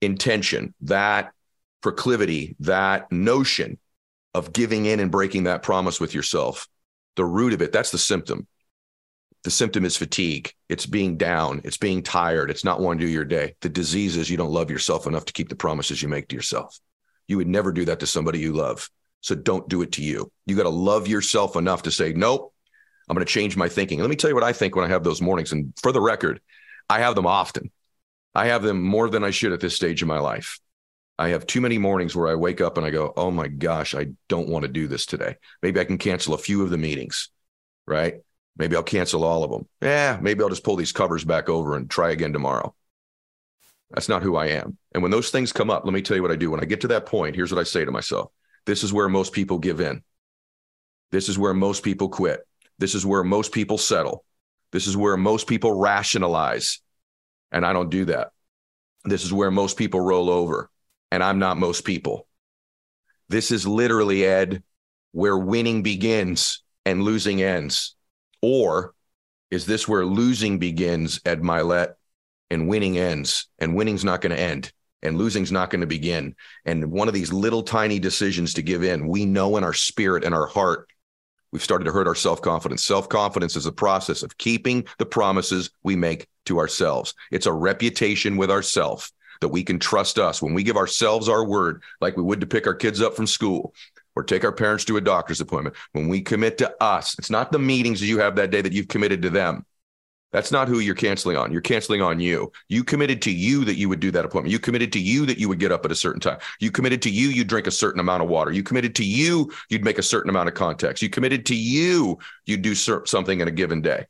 intention, 0.00 0.74
that 0.82 1.32
proclivity, 1.80 2.56
that 2.60 3.10
notion 3.10 3.78
of 4.34 4.52
giving 4.52 4.86
in 4.86 5.00
and 5.00 5.10
breaking 5.10 5.44
that 5.44 5.62
promise 5.62 6.00
with 6.00 6.14
yourself, 6.14 6.68
the 7.16 7.24
root 7.24 7.52
of 7.52 7.62
it, 7.62 7.72
that's 7.72 7.90
the 7.90 7.98
symptom. 7.98 8.46
The 9.42 9.50
symptom 9.50 9.84
is 9.84 9.96
fatigue. 9.96 10.52
It's 10.68 10.84
being 10.84 11.16
down. 11.16 11.62
It's 11.64 11.78
being 11.78 12.02
tired. 12.02 12.50
It's 12.50 12.64
not 12.64 12.80
wanting 12.80 13.00
to 13.00 13.06
do 13.06 13.12
your 13.12 13.24
day. 13.24 13.56
The 13.62 13.70
disease 13.70 14.16
is 14.16 14.28
you 14.28 14.36
don't 14.36 14.52
love 14.52 14.70
yourself 14.70 15.06
enough 15.06 15.24
to 15.26 15.32
keep 15.32 15.48
the 15.48 15.56
promises 15.56 16.02
you 16.02 16.08
make 16.08 16.28
to 16.28 16.36
yourself. 16.36 16.78
You 17.26 17.38
would 17.38 17.48
never 17.48 17.72
do 17.72 17.86
that 17.86 18.00
to 18.00 18.06
somebody 18.06 18.38
you 18.38 18.52
love. 18.52 18.90
So 19.22 19.34
don't 19.34 19.68
do 19.68 19.82
it 19.82 19.92
to 19.92 20.02
you. 20.02 20.30
You 20.46 20.56
got 20.56 20.64
to 20.64 20.68
love 20.68 21.08
yourself 21.08 21.56
enough 21.56 21.82
to 21.82 21.90
say, 21.90 22.12
nope, 22.12 22.52
I'm 23.08 23.14
going 23.14 23.26
to 23.26 23.32
change 23.32 23.56
my 23.56 23.68
thinking. 23.68 23.98
let 24.00 24.10
me 24.10 24.16
tell 24.16 24.30
you 24.30 24.34
what 24.34 24.44
I 24.44 24.52
think 24.52 24.76
when 24.76 24.84
I 24.84 24.88
have 24.88 25.04
those 25.04 25.20
mornings. 25.20 25.52
And 25.52 25.72
for 25.82 25.92
the 25.92 26.00
record, 26.00 26.40
I 26.90 26.98
have 26.98 27.14
them 27.14 27.26
often. 27.26 27.70
I 28.34 28.46
have 28.46 28.62
them 28.64 28.82
more 28.82 29.08
than 29.08 29.22
I 29.22 29.30
should 29.30 29.52
at 29.52 29.60
this 29.60 29.76
stage 29.76 30.02
of 30.02 30.08
my 30.08 30.18
life. 30.18 30.58
I 31.16 31.28
have 31.28 31.46
too 31.46 31.60
many 31.60 31.78
mornings 31.78 32.16
where 32.16 32.28
I 32.28 32.34
wake 32.34 32.60
up 32.60 32.76
and 32.76 32.84
I 32.84 32.90
go, 32.90 33.12
oh 33.16 33.30
my 33.30 33.46
gosh, 33.46 33.94
I 33.94 34.08
don't 34.28 34.48
want 34.48 34.64
to 34.64 34.68
do 34.68 34.88
this 34.88 35.06
today. 35.06 35.36
Maybe 35.62 35.78
I 35.78 35.84
can 35.84 35.98
cancel 35.98 36.34
a 36.34 36.38
few 36.38 36.62
of 36.62 36.70
the 36.70 36.78
meetings, 36.78 37.30
right? 37.86 38.14
Maybe 38.56 38.74
I'll 38.74 38.82
cancel 38.82 39.22
all 39.22 39.44
of 39.44 39.50
them. 39.52 39.68
Yeah, 39.80 40.18
maybe 40.20 40.42
I'll 40.42 40.48
just 40.48 40.64
pull 40.64 40.74
these 40.74 40.90
covers 40.90 41.24
back 41.24 41.48
over 41.48 41.76
and 41.76 41.88
try 41.88 42.10
again 42.10 42.32
tomorrow. 42.32 42.74
That's 43.90 44.08
not 44.08 44.22
who 44.22 44.34
I 44.34 44.46
am. 44.46 44.76
And 44.92 45.02
when 45.02 45.12
those 45.12 45.30
things 45.30 45.52
come 45.52 45.70
up, 45.70 45.84
let 45.84 45.94
me 45.94 46.02
tell 46.02 46.16
you 46.16 46.22
what 46.22 46.32
I 46.32 46.36
do. 46.36 46.50
When 46.50 46.60
I 46.60 46.64
get 46.64 46.80
to 46.80 46.88
that 46.88 47.06
point, 47.06 47.36
here's 47.36 47.52
what 47.52 47.60
I 47.60 47.64
say 47.64 47.84
to 47.84 47.92
myself 47.92 48.32
this 48.66 48.82
is 48.82 48.92
where 48.92 49.08
most 49.08 49.32
people 49.32 49.58
give 49.58 49.80
in. 49.80 50.02
This 51.12 51.28
is 51.28 51.38
where 51.38 51.54
most 51.54 51.84
people 51.84 52.08
quit. 52.08 52.40
This 52.78 52.96
is 52.96 53.06
where 53.06 53.22
most 53.22 53.52
people 53.52 53.78
settle. 53.78 54.24
This 54.72 54.86
is 54.86 54.96
where 54.96 55.16
most 55.16 55.46
people 55.46 55.78
rationalize. 55.78 56.80
And 57.52 57.66
I 57.66 57.72
don't 57.72 57.90
do 57.90 58.04
that. 58.06 58.30
This 59.04 59.24
is 59.24 59.32
where 59.32 59.50
most 59.50 59.76
people 59.76 60.00
roll 60.00 60.30
over. 60.30 60.70
And 61.10 61.22
I'm 61.22 61.38
not 61.38 61.58
most 61.58 61.84
people. 61.84 62.26
This 63.28 63.50
is 63.50 63.66
literally, 63.66 64.24
Ed, 64.24 64.62
where 65.12 65.36
winning 65.36 65.82
begins 65.82 66.62
and 66.84 67.02
losing 67.02 67.42
ends. 67.42 67.96
Or 68.42 68.94
is 69.50 69.66
this 69.66 69.88
where 69.88 70.06
losing 70.06 70.58
begins, 70.58 71.20
Ed 71.24 71.40
Mylett, 71.40 71.94
and 72.50 72.68
winning 72.68 72.98
ends? 72.98 73.48
And 73.58 73.74
winning's 73.74 74.04
not 74.04 74.20
going 74.20 74.34
to 74.34 74.40
end 74.40 74.72
and 75.02 75.18
losing's 75.18 75.52
not 75.52 75.70
going 75.70 75.80
to 75.80 75.86
begin. 75.86 76.34
And 76.64 76.90
one 76.90 77.08
of 77.08 77.14
these 77.14 77.32
little 77.32 77.62
tiny 77.62 77.98
decisions 77.98 78.54
to 78.54 78.62
give 78.62 78.84
in, 78.84 79.08
we 79.08 79.26
know 79.26 79.56
in 79.56 79.64
our 79.64 79.72
spirit 79.72 80.24
and 80.24 80.34
our 80.34 80.46
heart 80.46 80.89
we've 81.52 81.62
started 81.62 81.84
to 81.84 81.92
hurt 81.92 82.08
our 82.08 82.14
self 82.14 82.42
confidence. 82.42 82.84
Self 82.84 83.08
confidence 83.08 83.56
is 83.56 83.66
a 83.66 83.72
process 83.72 84.22
of 84.22 84.38
keeping 84.38 84.84
the 84.98 85.06
promises 85.06 85.70
we 85.82 85.96
make 85.96 86.26
to 86.46 86.58
ourselves. 86.58 87.14
It's 87.30 87.46
a 87.46 87.52
reputation 87.52 88.36
with 88.36 88.50
ourselves 88.50 89.12
that 89.40 89.48
we 89.48 89.62
can 89.62 89.78
trust 89.78 90.18
us 90.18 90.42
when 90.42 90.54
we 90.54 90.62
give 90.62 90.76
ourselves 90.76 91.28
our 91.28 91.44
word, 91.44 91.82
like 92.00 92.16
we 92.16 92.22
would 92.22 92.40
to 92.40 92.46
pick 92.46 92.66
our 92.66 92.74
kids 92.74 93.00
up 93.00 93.14
from 93.14 93.26
school 93.26 93.74
or 94.16 94.22
take 94.22 94.44
our 94.44 94.52
parents 94.52 94.84
to 94.84 94.96
a 94.96 95.00
doctor's 95.00 95.40
appointment. 95.40 95.76
When 95.92 96.08
we 96.08 96.20
commit 96.20 96.58
to 96.58 96.74
us, 96.82 97.18
it's 97.18 97.30
not 97.30 97.52
the 97.52 97.58
meetings 97.58 98.00
that 98.00 98.06
you 98.06 98.18
have 98.18 98.36
that 98.36 98.50
day 98.50 98.60
that 98.60 98.72
you've 98.72 98.88
committed 98.88 99.22
to 99.22 99.30
them. 99.30 99.64
That's 100.32 100.52
not 100.52 100.68
who 100.68 100.78
you're 100.78 100.94
canceling 100.94 101.36
on. 101.36 101.50
You're 101.50 101.60
canceling 101.60 102.02
on 102.02 102.20
you. 102.20 102.52
You 102.68 102.84
committed 102.84 103.20
to 103.22 103.32
you 103.32 103.64
that 103.64 103.76
you 103.76 103.88
would 103.88 103.98
do 103.98 104.12
that 104.12 104.24
appointment. 104.24 104.52
You 104.52 104.60
committed 104.60 104.92
to 104.92 105.00
you 105.00 105.26
that 105.26 105.38
you 105.38 105.48
would 105.48 105.58
get 105.58 105.72
up 105.72 105.84
at 105.84 105.90
a 105.90 105.96
certain 105.96 106.20
time. 106.20 106.38
You 106.60 106.70
committed 106.70 107.02
to 107.02 107.10
you 107.10 107.28
you'd 107.28 107.48
drink 107.48 107.66
a 107.66 107.72
certain 107.72 108.00
amount 108.00 108.22
of 108.22 108.28
water. 108.28 108.52
You 108.52 108.62
committed 108.62 108.94
to 108.96 109.04
you 109.04 109.52
you'd 109.68 109.84
make 109.84 109.98
a 109.98 110.02
certain 110.02 110.30
amount 110.30 110.48
of 110.48 110.54
contacts. 110.54 111.02
You 111.02 111.10
committed 111.10 111.46
to 111.46 111.56
you 111.56 112.18
you'd 112.46 112.62
do 112.62 112.74
something 112.74 113.40
in 113.40 113.48
a 113.48 113.52
given 113.52 113.82
day. 113.82 114.06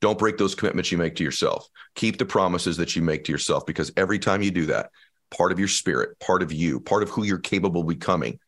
Don't 0.00 0.18
break 0.18 0.36
those 0.36 0.54
commitments 0.54 0.92
you 0.92 0.98
make 0.98 1.16
to 1.16 1.24
yourself. 1.24 1.68
Keep 1.94 2.18
the 2.18 2.26
promises 2.26 2.76
that 2.76 2.94
you 2.94 3.02
make 3.02 3.24
to 3.24 3.32
yourself 3.32 3.66
because 3.66 3.90
every 3.96 4.18
time 4.18 4.42
you 4.42 4.50
do 4.50 4.66
that, 4.66 4.90
part 5.30 5.52
of 5.52 5.58
your 5.58 5.68
spirit, 5.68 6.20
part 6.20 6.42
of 6.42 6.52
you, 6.52 6.80
part 6.80 7.02
of 7.02 7.10
who 7.10 7.24
you're 7.24 7.38
capable 7.38 7.80
of 7.80 7.88
becoming 7.88 8.38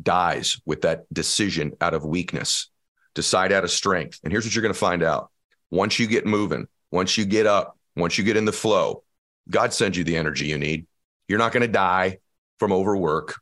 dies 0.00 0.60
with 0.64 0.82
that 0.82 1.12
decision 1.12 1.72
out 1.80 1.94
of 1.94 2.04
weakness. 2.04 2.70
Decide 3.14 3.52
out 3.52 3.64
of 3.64 3.70
strength. 3.70 4.20
And 4.22 4.32
here's 4.32 4.44
what 4.44 4.54
you're 4.54 4.62
going 4.62 4.74
to 4.74 4.78
find 4.78 5.02
out 5.02 5.30
once 5.70 5.98
you 5.98 6.06
get 6.06 6.26
moving, 6.26 6.66
once 6.90 7.18
you 7.18 7.24
get 7.24 7.46
up, 7.46 7.78
once 7.96 8.18
you 8.18 8.24
get 8.24 8.36
in 8.36 8.44
the 8.44 8.52
flow, 8.52 9.02
God 9.48 9.72
sends 9.72 9.96
you 9.96 10.04
the 10.04 10.16
energy 10.16 10.46
you 10.46 10.58
need. 10.58 10.86
You're 11.28 11.38
not 11.38 11.52
going 11.52 11.62
to 11.62 11.68
die 11.68 12.18
from 12.58 12.72
overwork. 12.72 13.40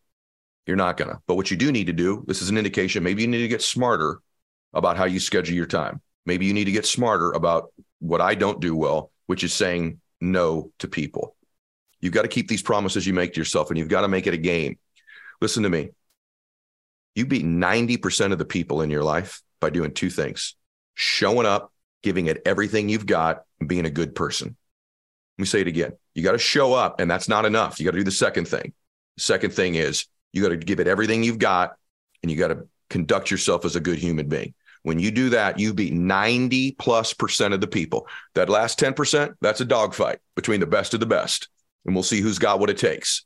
You're 0.66 0.76
not 0.76 0.96
going 0.96 1.10
to. 1.10 1.18
But 1.26 1.34
what 1.34 1.50
you 1.50 1.56
do 1.56 1.72
need 1.72 1.88
to 1.88 1.92
do, 1.92 2.24
this 2.26 2.40
is 2.40 2.50
an 2.50 2.58
indication, 2.58 3.02
maybe 3.02 3.22
you 3.22 3.28
need 3.28 3.42
to 3.42 3.48
get 3.48 3.62
smarter 3.62 4.20
about 4.72 4.96
how 4.96 5.04
you 5.04 5.20
schedule 5.20 5.54
your 5.54 5.66
time. 5.66 6.00
Maybe 6.26 6.46
you 6.46 6.54
need 6.54 6.64
to 6.64 6.72
get 6.72 6.86
smarter 6.86 7.32
about 7.32 7.72
what 8.00 8.20
I 8.20 8.34
don't 8.34 8.60
do 8.60 8.74
well, 8.74 9.10
which 9.26 9.44
is 9.44 9.52
saying 9.52 10.00
no 10.20 10.72
to 10.78 10.88
people. 10.88 11.36
You've 12.00 12.14
got 12.14 12.22
to 12.22 12.28
keep 12.28 12.48
these 12.48 12.62
promises 12.62 13.06
you 13.06 13.12
make 13.12 13.34
to 13.34 13.40
yourself 13.40 13.70
and 13.70 13.78
you've 13.78 13.88
got 13.88 14.02
to 14.02 14.08
make 14.08 14.26
it 14.26 14.34
a 14.34 14.38
game. 14.38 14.78
Listen 15.40 15.62
to 15.62 15.70
me. 15.70 15.90
You 17.14 17.26
beat 17.26 17.44
90% 17.44 18.32
of 18.32 18.38
the 18.38 18.44
people 18.44 18.80
in 18.80 18.90
your 18.90 19.04
life 19.04 19.42
by 19.60 19.70
doing 19.70 19.92
two 19.92 20.10
things 20.10 20.54
showing 20.94 21.46
up 21.46 21.72
giving 22.04 22.26
it 22.26 22.42
everything 22.44 22.88
you've 22.88 23.06
got, 23.06 23.44
being 23.66 23.86
a 23.86 23.90
good 23.90 24.14
person. 24.14 24.48
Let 25.38 25.42
me 25.42 25.46
say 25.46 25.62
it 25.62 25.66
again. 25.66 25.94
You 26.14 26.22
got 26.22 26.32
to 26.32 26.38
show 26.38 26.74
up, 26.74 27.00
and 27.00 27.10
that's 27.10 27.28
not 27.28 27.46
enough. 27.46 27.80
You 27.80 27.86
got 27.86 27.92
to 27.92 27.98
do 27.98 28.04
the 28.04 28.10
second 28.12 28.46
thing. 28.46 28.74
The 29.16 29.22
second 29.22 29.52
thing 29.52 29.74
is 29.74 30.06
you 30.32 30.42
got 30.42 30.50
to 30.50 30.56
give 30.56 30.80
it 30.80 30.86
everything 30.86 31.24
you've 31.24 31.38
got, 31.38 31.76
and 32.22 32.30
you 32.30 32.36
got 32.36 32.48
to 32.48 32.68
conduct 32.90 33.30
yourself 33.30 33.64
as 33.64 33.74
a 33.74 33.80
good 33.80 33.98
human 33.98 34.28
being. 34.28 34.52
When 34.82 34.98
you 34.98 35.10
do 35.10 35.30
that, 35.30 35.58
you 35.58 35.72
beat 35.72 35.94
90 35.94 36.72
plus 36.72 37.14
percent 37.14 37.54
of 37.54 37.62
the 37.62 37.66
people. 37.66 38.06
That 38.34 38.50
last 38.50 38.78
10%, 38.78 39.34
that's 39.40 39.62
a 39.62 39.64
dogfight 39.64 40.18
between 40.36 40.60
the 40.60 40.66
best 40.66 40.92
of 40.92 41.00
the 41.00 41.06
best. 41.06 41.48
And 41.86 41.94
we'll 41.94 42.04
see 42.04 42.20
who's 42.20 42.38
got 42.38 42.60
what 42.60 42.70
it 42.70 42.76
takes. 42.76 43.24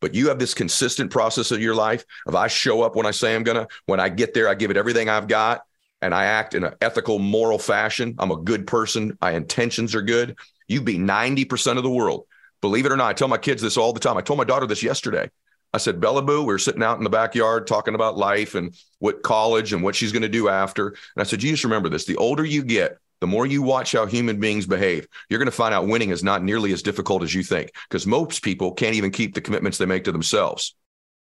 But 0.00 0.14
you 0.14 0.28
have 0.28 0.40
this 0.40 0.54
consistent 0.54 1.12
process 1.12 1.52
of 1.52 1.60
your 1.60 1.76
life 1.76 2.04
of 2.26 2.34
I 2.34 2.48
show 2.48 2.82
up 2.82 2.96
when 2.96 3.06
I 3.06 3.12
say 3.12 3.34
I'm 3.34 3.44
going 3.44 3.64
to, 3.64 3.68
when 3.86 4.00
I 4.00 4.08
get 4.08 4.34
there, 4.34 4.48
I 4.48 4.54
give 4.54 4.72
it 4.72 4.76
everything 4.76 5.08
I've 5.08 5.28
got 5.28 5.62
and 6.00 6.14
I 6.14 6.26
act 6.26 6.54
in 6.54 6.64
an 6.64 6.74
ethical, 6.80 7.18
moral 7.18 7.58
fashion, 7.58 8.14
I'm 8.18 8.30
a 8.30 8.36
good 8.36 8.66
person, 8.66 9.18
my 9.20 9.32
intentions 9.32 9.94
are 9.94 10.02
good, 10.02 10.36
You'd 10.68 10.84
be 10.84 10.98
90% 10.98 11.78
of 11.78 11.82
the 11.82 11.90
world. 11.90 12.26
Believe 12.60 12.86
it 12.86 12.92
or 12.92 12.96
not, 12.96 13.08
I 13.08 13.12
tell 13.14 13.28
my 13.28 13.38
kids 13.38 13.62
this 13.62 13.76
all 13.76 13.92
the 13.92 14.00
time. 14.00 14.16
I 14.16 14.20
told 14.20 14.38
my 14.38 14.44
daughter 14.44 14.66
this 14.66 14.82
yesterday. 14.82 15.30
I 15.72 15.78
said, 15.78 16.00
Bella 16.00 16.22
Boo, 16.22 16.40
we 16.40 16.46
were 16.46 16.58
sitting 16.58 16.82
out 16.82 16.98
in 16.98 17.04
the 17.04 17.10
backyard 17.10 17.66
talking 17.66 17.94
about 17.94 18.16
life 18.16 18.54
and 18.54 18.74
what 18.98 19.22
college 19.22 19.72
and 19.72 19.82
what 19.82 19.94
she's 19.94 20.12
going 20.12 20.22
to 20.22 20.28
do 20.28 20.48
after. 20.48 20.88
And 20.88 20.96
I 21.18 21.24
said, 21.24 21.42
you 21.42 21.50
just 21.50 21.64
remember 21.64 21.88
this 21.88 22.04
the 22.04 22.16
older 22.16 22.44
you 22.44 22.62
get, 22.62 22.98
the 23.20 23.26
more 23.26 23.46
you 23.46 23.62
watch 23.62 23.92
how 23.92 24.06
human 24.06 24.40
beings 24.40 24.66
behave, 24.66 25.06
you're 25.28 25.38
going 25.38 25.46
to 25.46 25.52
find 25.52 25.74
out 25.74 25.86
winning 25.86 26.10
is 26.10 26.24
not 26.24 26.42
nearly 26.42 26.72
as 26.72 26.82
difficult 26.82 27.22
as 27.22 27.34
you 27.34 27.42
think 27.42 27.72
because 27.88 28.06
most 28.06 28.42
people 28.42 28.72
can't 28.72 28.94
even 28.94 29.10
keep 29.10 29.34
the 29.34 29.40
commitments 29.40 29.78
they 29.78 29.86
make 29.86 30.04
to 30.04 30.12
themselves. 30.12 30.74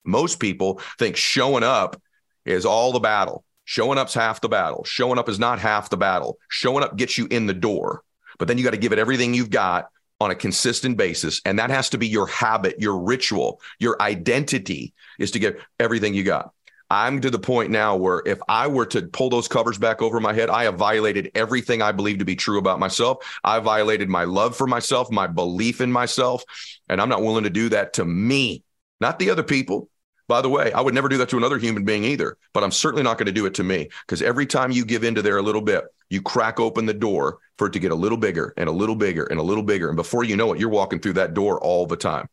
Most 0.04 0.40
people 0.40 0.80
think 0.99 1.16
showing 1.16 1.62
up 1.62 2.00
is 2.44 2.66
all 2.66 2.92
the 2.92 3.00
battle. 3.00 3.44
Showing 3.64 3.99
up's 3.99 4.14
half 4.14 4.40
the 4.40 4.49
battle. 4.49 4.85
Showing 4.85 5.18
up 5.18 5.28
is 5.28 5.38
not 5.38 5.59
half 5.59 5.90
the 5.90 5.97
battle. 5.97 6.38
Showing 6.49 6.85
up 6.85 6.97
gets 6.97 7.16
you 7.16 7.26
in 7.30 7.47
the 7.47 7.54
door, 7.54 8.02
but 8.38 8.49
then 8.49 8.59
you 8.59 8.64
got 8.64 8.71
to 8.71 8.76
give 8.76 8.92
it 8.92 8.99
everything 8.99 9.35
you've 9.35 9.50
got 9.50 9.88
on 10.21 10.30
a 10.30 10.35
consistent 10.35 10.97
basis. 10.97 11.40
And 11.44 11.59
that 11.59 11.71
has 11.71 11.90
to 11.90 11.99
be 11.99 12.06
your 12.06 12.26
habit, 12.26 12.80
your 12.80 12.99
ritual, 12.99 13.61
your 13.78 14.00
identity 14.00 14.94
is 15.18 15.30
to 15.33 15.38
give 15.38 15.64
everything 15.80 16.14
you 16.14 16.25
got. 16.25 16.52
I'm 16.90 17.21
to 17.23 17.30
the 17.30 17.38
point 17.38 17.71
now 17.71 17.97
where 17.97 18.23
if 18.26 18.38
I 18.47 18.66
were 18.66 18.87
to 18.87 19.02
pull 19.02 19.30
those 19.30 19.49
covers 19.49 19.78
back 19.78 20.02
over 20.02 20.21
my 20.21 20.33
head, 20.33 20.50
I 20.50 20.64
have 20.64 20.76
violated 20.76 21.30
everything 21.35 21.83
I 21.83 21.92
believe 21.92 22.18
to 22.18 22.25
be 22.25 22.37
true 22.37 22.59
about 22.59 22.78
myself. 22.78 23.38
I 23.42 23.59
violated 23.59 24.09
my 24.09 24.25
love 24.25 24.56
for 24.56 24.66
myself, 24.66 25.11
my 25.11 25.26
belief 25.26 25.80
in 25.80 25.90
myself. 25.90 26.44
And 26.88 27.00
I'm 27.00 27.09
not 27.09 27.23
willing 27.23 27.44
to 27.44 27.50
do 27.50 27.71
that 27.71 27.94
to 27.94 28.04
me, 28.04 28.62
not 29.00 29.18
the 29.18 29.30
other 29.30 29.42
people. 29.42 29.88
By 30.26 30.40
the 30.40 30.49
way, 30.49 30.73
I 30.73 30.81
would 30.81 30.95
never 30.95 31.09
do 31.09 31.19
that 31.19 31.28
to 31.31 31.37
another 31.37 31.59
human 31.59 31.85
being 31.85 32.04
either, 32.04 32.38
but 32.52 32.64
I'm 32.64 32.71
certainly 32.71 33.02
not 33.02 33.19
going 33.19 33.26
to 33.26 33.33
do 33.33 33.47
it 33.47 33.54
to 33.54 33.64
me 33.64 33.88
because 34.07 34.23
every 34.23 34.47
time 34.47 34.71
you 34.71 34.85
give 34.85 35.04
into 35.04 35.23
there 35.23 35.37
a 35.37 35.43
little 35.43 35.61
bit, 35.61 35.85
you 36.09 36.23
crack 36.23 36.61
open 36.61 36.87
the 36.87 36.95
door 36.95 37.38
for 37.59 37.66
it 37.66 37.73
to 37.75 37.78
get 37.78 37.93
a 37.93 37.95
little 37.95 38.19
bigger 38.19 38.54
and 38.57 38.69
a 38.69 38.73
little 38.73 38.97
bigger 38.97 39.25
and 39.25 39.38
a 39.38 39.43
little 39.43 39.62
bigger. 39.62 39.88
And 39.88 39.97
before 39.97 40.25
you 40.25 40.37
know 40.37 40.52
it, 40.52 40.61
you're 40.61 40.69
walking 40.71 41.00
through 41.00 41.14
that 41.14 41.35
door 41.35 41.61
all 41.61 41.87
the 41.87 41.97
time. 41.97 42.28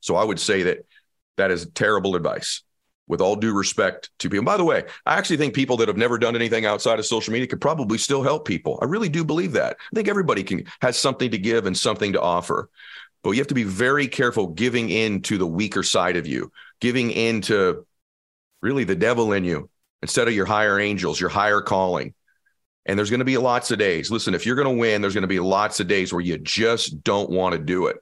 So 0.00 0.16
I 0.16 0.24
would 0.24 0.38
say 0.38 0.64
that 0.64 0.86
That 1.36 1.50
is 1.50 1.68
terrible 1.74 2.16
advice. 2.16 2.62
With 3.06 3.20
all 3.20 3.36
due 3.36 3.52
respect 3.52 4.08
to 4.20 4.30
people. 4.30 4.38
And 4.38 4.46
by 4.46 4.56
the 4.56 4.64
way, 4.64 4.84
I 5.04 5.18
actually 5.18 5.36
think 5.36 5.52
people 5.52 5.76
that 5.76 5.88
have 5.88 5.98
never 5.98 6.16
done 6.16 6.34
anything 6.34 6.64
outside 6.64 6.98
of 6.98 7.04
social 7.04 7.34
media 7.34 7.46
could 7.46 7.60
probably 7.60 7.98
still 7.98 8.22
help 8.22 8.46
people. 8.46 8.78
I 8.80 8.86
really 8.86 9.10
do 9.10 9.24
believe 9.24 9.52
that. 9.52 9.76
I 9.92 9.94
think 9.94 10.08
everybody 10.08 10.42
can 10.42 10.64
has 10.80 10.96
something 10.96 11.30
to 11.30 11.36
give 11.36 11.66
and 11.66 11.76
something 11.76 12.14
to 12.14 12.20
offer. 12.22 12.70
But 13.22 13.32
you 13.32 13.40
have 13.40 13.48
to 13.48 13.54
be 13.54 13.64
very 13.64 14.08
careful 14.08 14.46
giving 14.46 14.88
in 14.88 15.20
to 15.22 15.36
the 15.36 15.46
weaker 15.46 15.82
side 15.82 16.16
of 16.16 16.26
you, 16.26 16.50
giving 16.84 17.10
in 17.12 17.40
to 17.40 17.86
really 18.60 18.84
the 18.84 18.94
devil 18.94 19.32
in 19.32 19.42
you 19.42 19.70
instead 20.02 20.28
of 20.28 20.34
your 20.34 20.44
higher 20.44 20.78
angels, 20.78 21.18
your 21.18 21.30
higher 21.30 21.62
calling. 21.62 22.12
And 22.84 22.98
there's 22.98 23.08
going 23.08 23.20
to 23.20 23.24
be 23.24 23.38
lots 23.38 23.70
of 23.70 23.78
days. 23.78 24.10
Listen, 24.10 24.34
if 24.34 24.44
you're 24.44 24.54
going 24.54 24.68
to 24.68 24.78
win, 24.78 25.00
there's 25.00 25.14
going 25.14 25.22
to 25.22 25.26
be 25.26 25.40
lots 25.40 25.80
of 25.80 25.88
days 25.88 26.12
where 26.12 26.20
you 26.20 26.36
just 26.36 27.02
don't 27.02 27.30
want 27.30 27.54
to 27.54 27.58
do 27.58 27.86
it. 27.86 27.96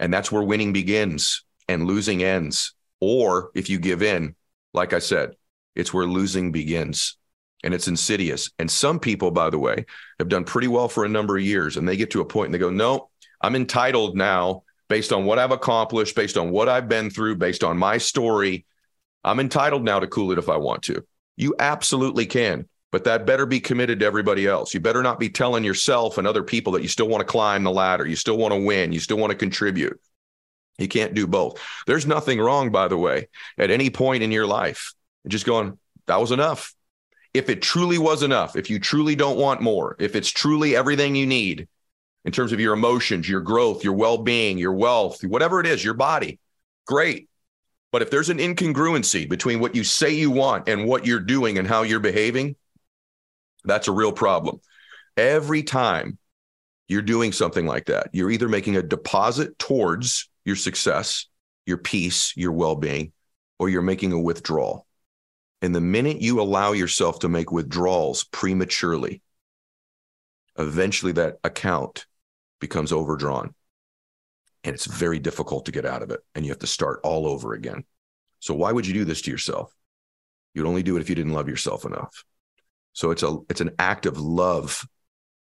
And 0.00 0.12
that's 0.12 0.32
where 0.32 0.42
winning 0.42 0.72
begins 0.72 1.44
and 1.68 1.86
losing 1.86 2.24
ends. 2.24 2.74
Or 3.00 3.52
if 3.54 3.70
you 3.70 3.78
give 3.78 4.02
in, 4.02 4.34
like 4.74 4.92
I 4.92 4.98
said, 4.98 5.36
it's 5.76 5.94
where 5.94 6.04
losing 6.04 6.50
begins 6.50 7.16
and 7.62 7.72
it's 7.72 7.86
insidious. 7.86 8.50
And 8.58 8.68
some 8.68 8.98
people, 8.98 9.30
by 9.30 9.50
the 9.50 9.58
way, 9.60 9.86
have 10.18 10.28
done 10.28 10.42
pretty 10.42 10.66
well 10.66 10.88
for 10.88 11.04
a 11.04 11.08
number 11.08 11.36
of 11.36 11.44
years 11.44 11.76
and 11.76 11.88
they 11.88 11.96
get 11.96 12.10
to 12.10 12.22
a 12.22 12.24
point 12.24 12.46
and 12.46 12.54
they 12.54 12.58
go, 12.58 12.70
no, 12.70 13.08
I'm 13.40 13.54
entitled 13.54 14.16
now 14.16 14.64
based 14.90 15.10
on 15.10 15.24
what 15.24 15.38
I've 15.38 15.52
accomplished, 15.52 16.14
based 16.14 16.36
on 16.36 16.50
what 16.50 16.68
I've 16.68 16.88
been 16.88 17.08
through, 17.08 17.36
based 17.36 17.64
on 17.64 17.78
my 17.78 17.96
story. 17.96 18.66
I'm 19.24 19.40
entitled 19.40 19.84
now 19.84 20.00
to 20.00 20.06
cool 20.06 20.32
it 20.32 20.38
if 20.38 20.50
I 20.50 20.58
want 20.58 20.82
to. 20.84 21.02
You 21.36 21.54
absolutely 21.58 22.26
can 22.26 22.68
but 22.92 23.04
that 23.04 23.26
better 23.26 23.46
be 23.46 23.60
committed 23.60 24.00
to 24.00 24.06
everybody 24.06 24.46
else. 24.46 24.74
You 24.74 24.80
better 24.80 25.02
not 25.02 25.20
be 25.20 25.28
telling 25.28 25.64
yourself 25.64 26.18
and 26.18 26.26
other 26.26 26.42
people 26.42 26.72
that 26.72 26.82
you 26.82 26.88
still 26.88 27.08
want 27.08 27.20
to 27.20 27.26
climb 27.26 27.62
the 27.62 27.70
ladder, 27.70 28.06
you 28.06 28.16
still 28.16 28.36
want 28.36 28.52
to 28.52 28.60
win, 28.60 28.92
you 28.92 29.00
still 29.00 29.16
want 29.16 29.30
to 29.30 29.36
contribute. 29.36 30.00
You 30.78 30.88
can't 30.88 31.14
do 31.14 31.26
both. 31.26 31.60
There's 31.86 32.06
nothing 32.06 32.40
wrong, 32.40 32.70
by 32.70 32.88
the 32.88 32.96
way, 32.96 33.28
at 33.58 33.70
any 33.70 33.90
point 33.90 34.22
in 34.22 34.32
your 34.32 34.46
life. 34.46 34.94
Just 35.28 35.46
going, 35.46 35.78
that 36.06 36.20
was 36.20 36.32
enough. 36.32 36.74
If 37.32 37.48
it 37.48 37.62
truly 37.62 37.98
was 37.98 38.22
enough, 38.22 38.56
if 38.56 38.70
you 38.70 38.80
truly 38.80 39.14
don't 39.14 39.38
want 39.38 39.60
more, 39.60 39.94
if 40.00 40.16
it's 40.16 40.30
truly 40.30 40.74
everything 40.74 41.14
you 41.14 41.26
need 41.26 41.68
in 42.24 42.32
terms 42.32 42.52
of 42.52 42.60
your 42.60 42.74
emotions, 42.74 43.28
your 43.28 43.40
growth, 43.40 43.84
your 43.84 43.94
well 43.94 44.18
being, 44.18 44.58
your 44.58 44.72
wealth, 44.72 45.24
whatever 45.24 45.60
it 45.60 45.66
is, 45.66 45.84
your 45.84 45.94
body, 45.94 46.38
great. 46.86 47.28
But 47.92 48.02
if 48.02 48.10
there's 48.10 48.28
an 48.28 48.38
incongruency 48.38 49.28
between 49.28 49.58
what 49.58 49.74
you 49.74 49.82
say 49.84 50.10
you 50.10 50.30
want 50.30 50.68
and 50.68 50.86
what 50.86 51.06
you're 51.06 51.18
doing 51.18 51.58
and 51.58 51.66
how 51.66 51.82
you're 51.82 51.98
behaving, 52.00 52.56
that's 53.64 53.88
a 53.88 53.92
real 53.92 54.12
problem. 54.12 54.60
Every 55.16 55.62
time 55.62 56.18
you're 56.88 57.02
doing 57.02 57.32
something 57.32 57.66
like 57.66 57.86
that, 57.86 58.10
you're 58.12 58.30
either 58.30 58.48
making 58.48 58.76
a 58.76 58.82
deposit 58.82 59.58
towards 59.58 60.28
your 60.44 60.56
success, 60.56 61.26
your 61.66 61.78
peace, 61.78 62.32
your 62.36 62.52
well 62.52 62.76
being, 62.76 63.12
or 63.58 63.68
you're 63.68 63.82
making 63.82 64.12
a 64.12 64.20
withdrawal. 64.20 64.86
And 65.62 65.74
the 65.74 65.80
minute 65.80 66.22
you 66.22 66.40
allow 66.40 66.72
yourself 66.72 67.18
to 67.20 67.28
make 67.28 67.52
withdrawals 67.52 68.24
prematurely, 68.24 69.20
eventually 70.58 71.12
that 71.12 71.38
account 71.44 72.06
becomes 72.60 72.92
overdrawn. 72.92 73.54
And 74.62 74.74
it's 74.74 74.86
very 74.86 75.18
difficult 75.18 75.66
to 75.66 75.72
get 75.72 75.86
out 75.86 76.02
of 76.02 76.10
it. 76.10 76.20
And 76.34 76.44
you 76.44 76.52
have 76.52 76.58
to 76.60 76.66
start 76.66 77.00
all 77.02 77.26
over 77.26 77.54
again. 77.54 77.84
So, 78.40 78.54
why 78.54 78.72
would 78.72 78.86
you 78.86 78.94
do 78.94 79.04
this 79.04 79.22
to 79.22 79.30
yourself? 79.30 79.74
You'd 80.54 80.66
only 80.66 80.82
do 80.82 80.96
it 80.96 81.00
if 81.00 81.08
you 81.08 81.14
didn't 81.14 81.32
love 81.32 81.48
yourself 81.48 81.84
enough. 81.84 82.24
So 82.92 83.10
it's 83.10 83.22
a 83.22 83.38
it's 83.48 83.60
an 83.60 83.70
act 83.78 84.06
of 84.06 84.18
love 84.18 84.84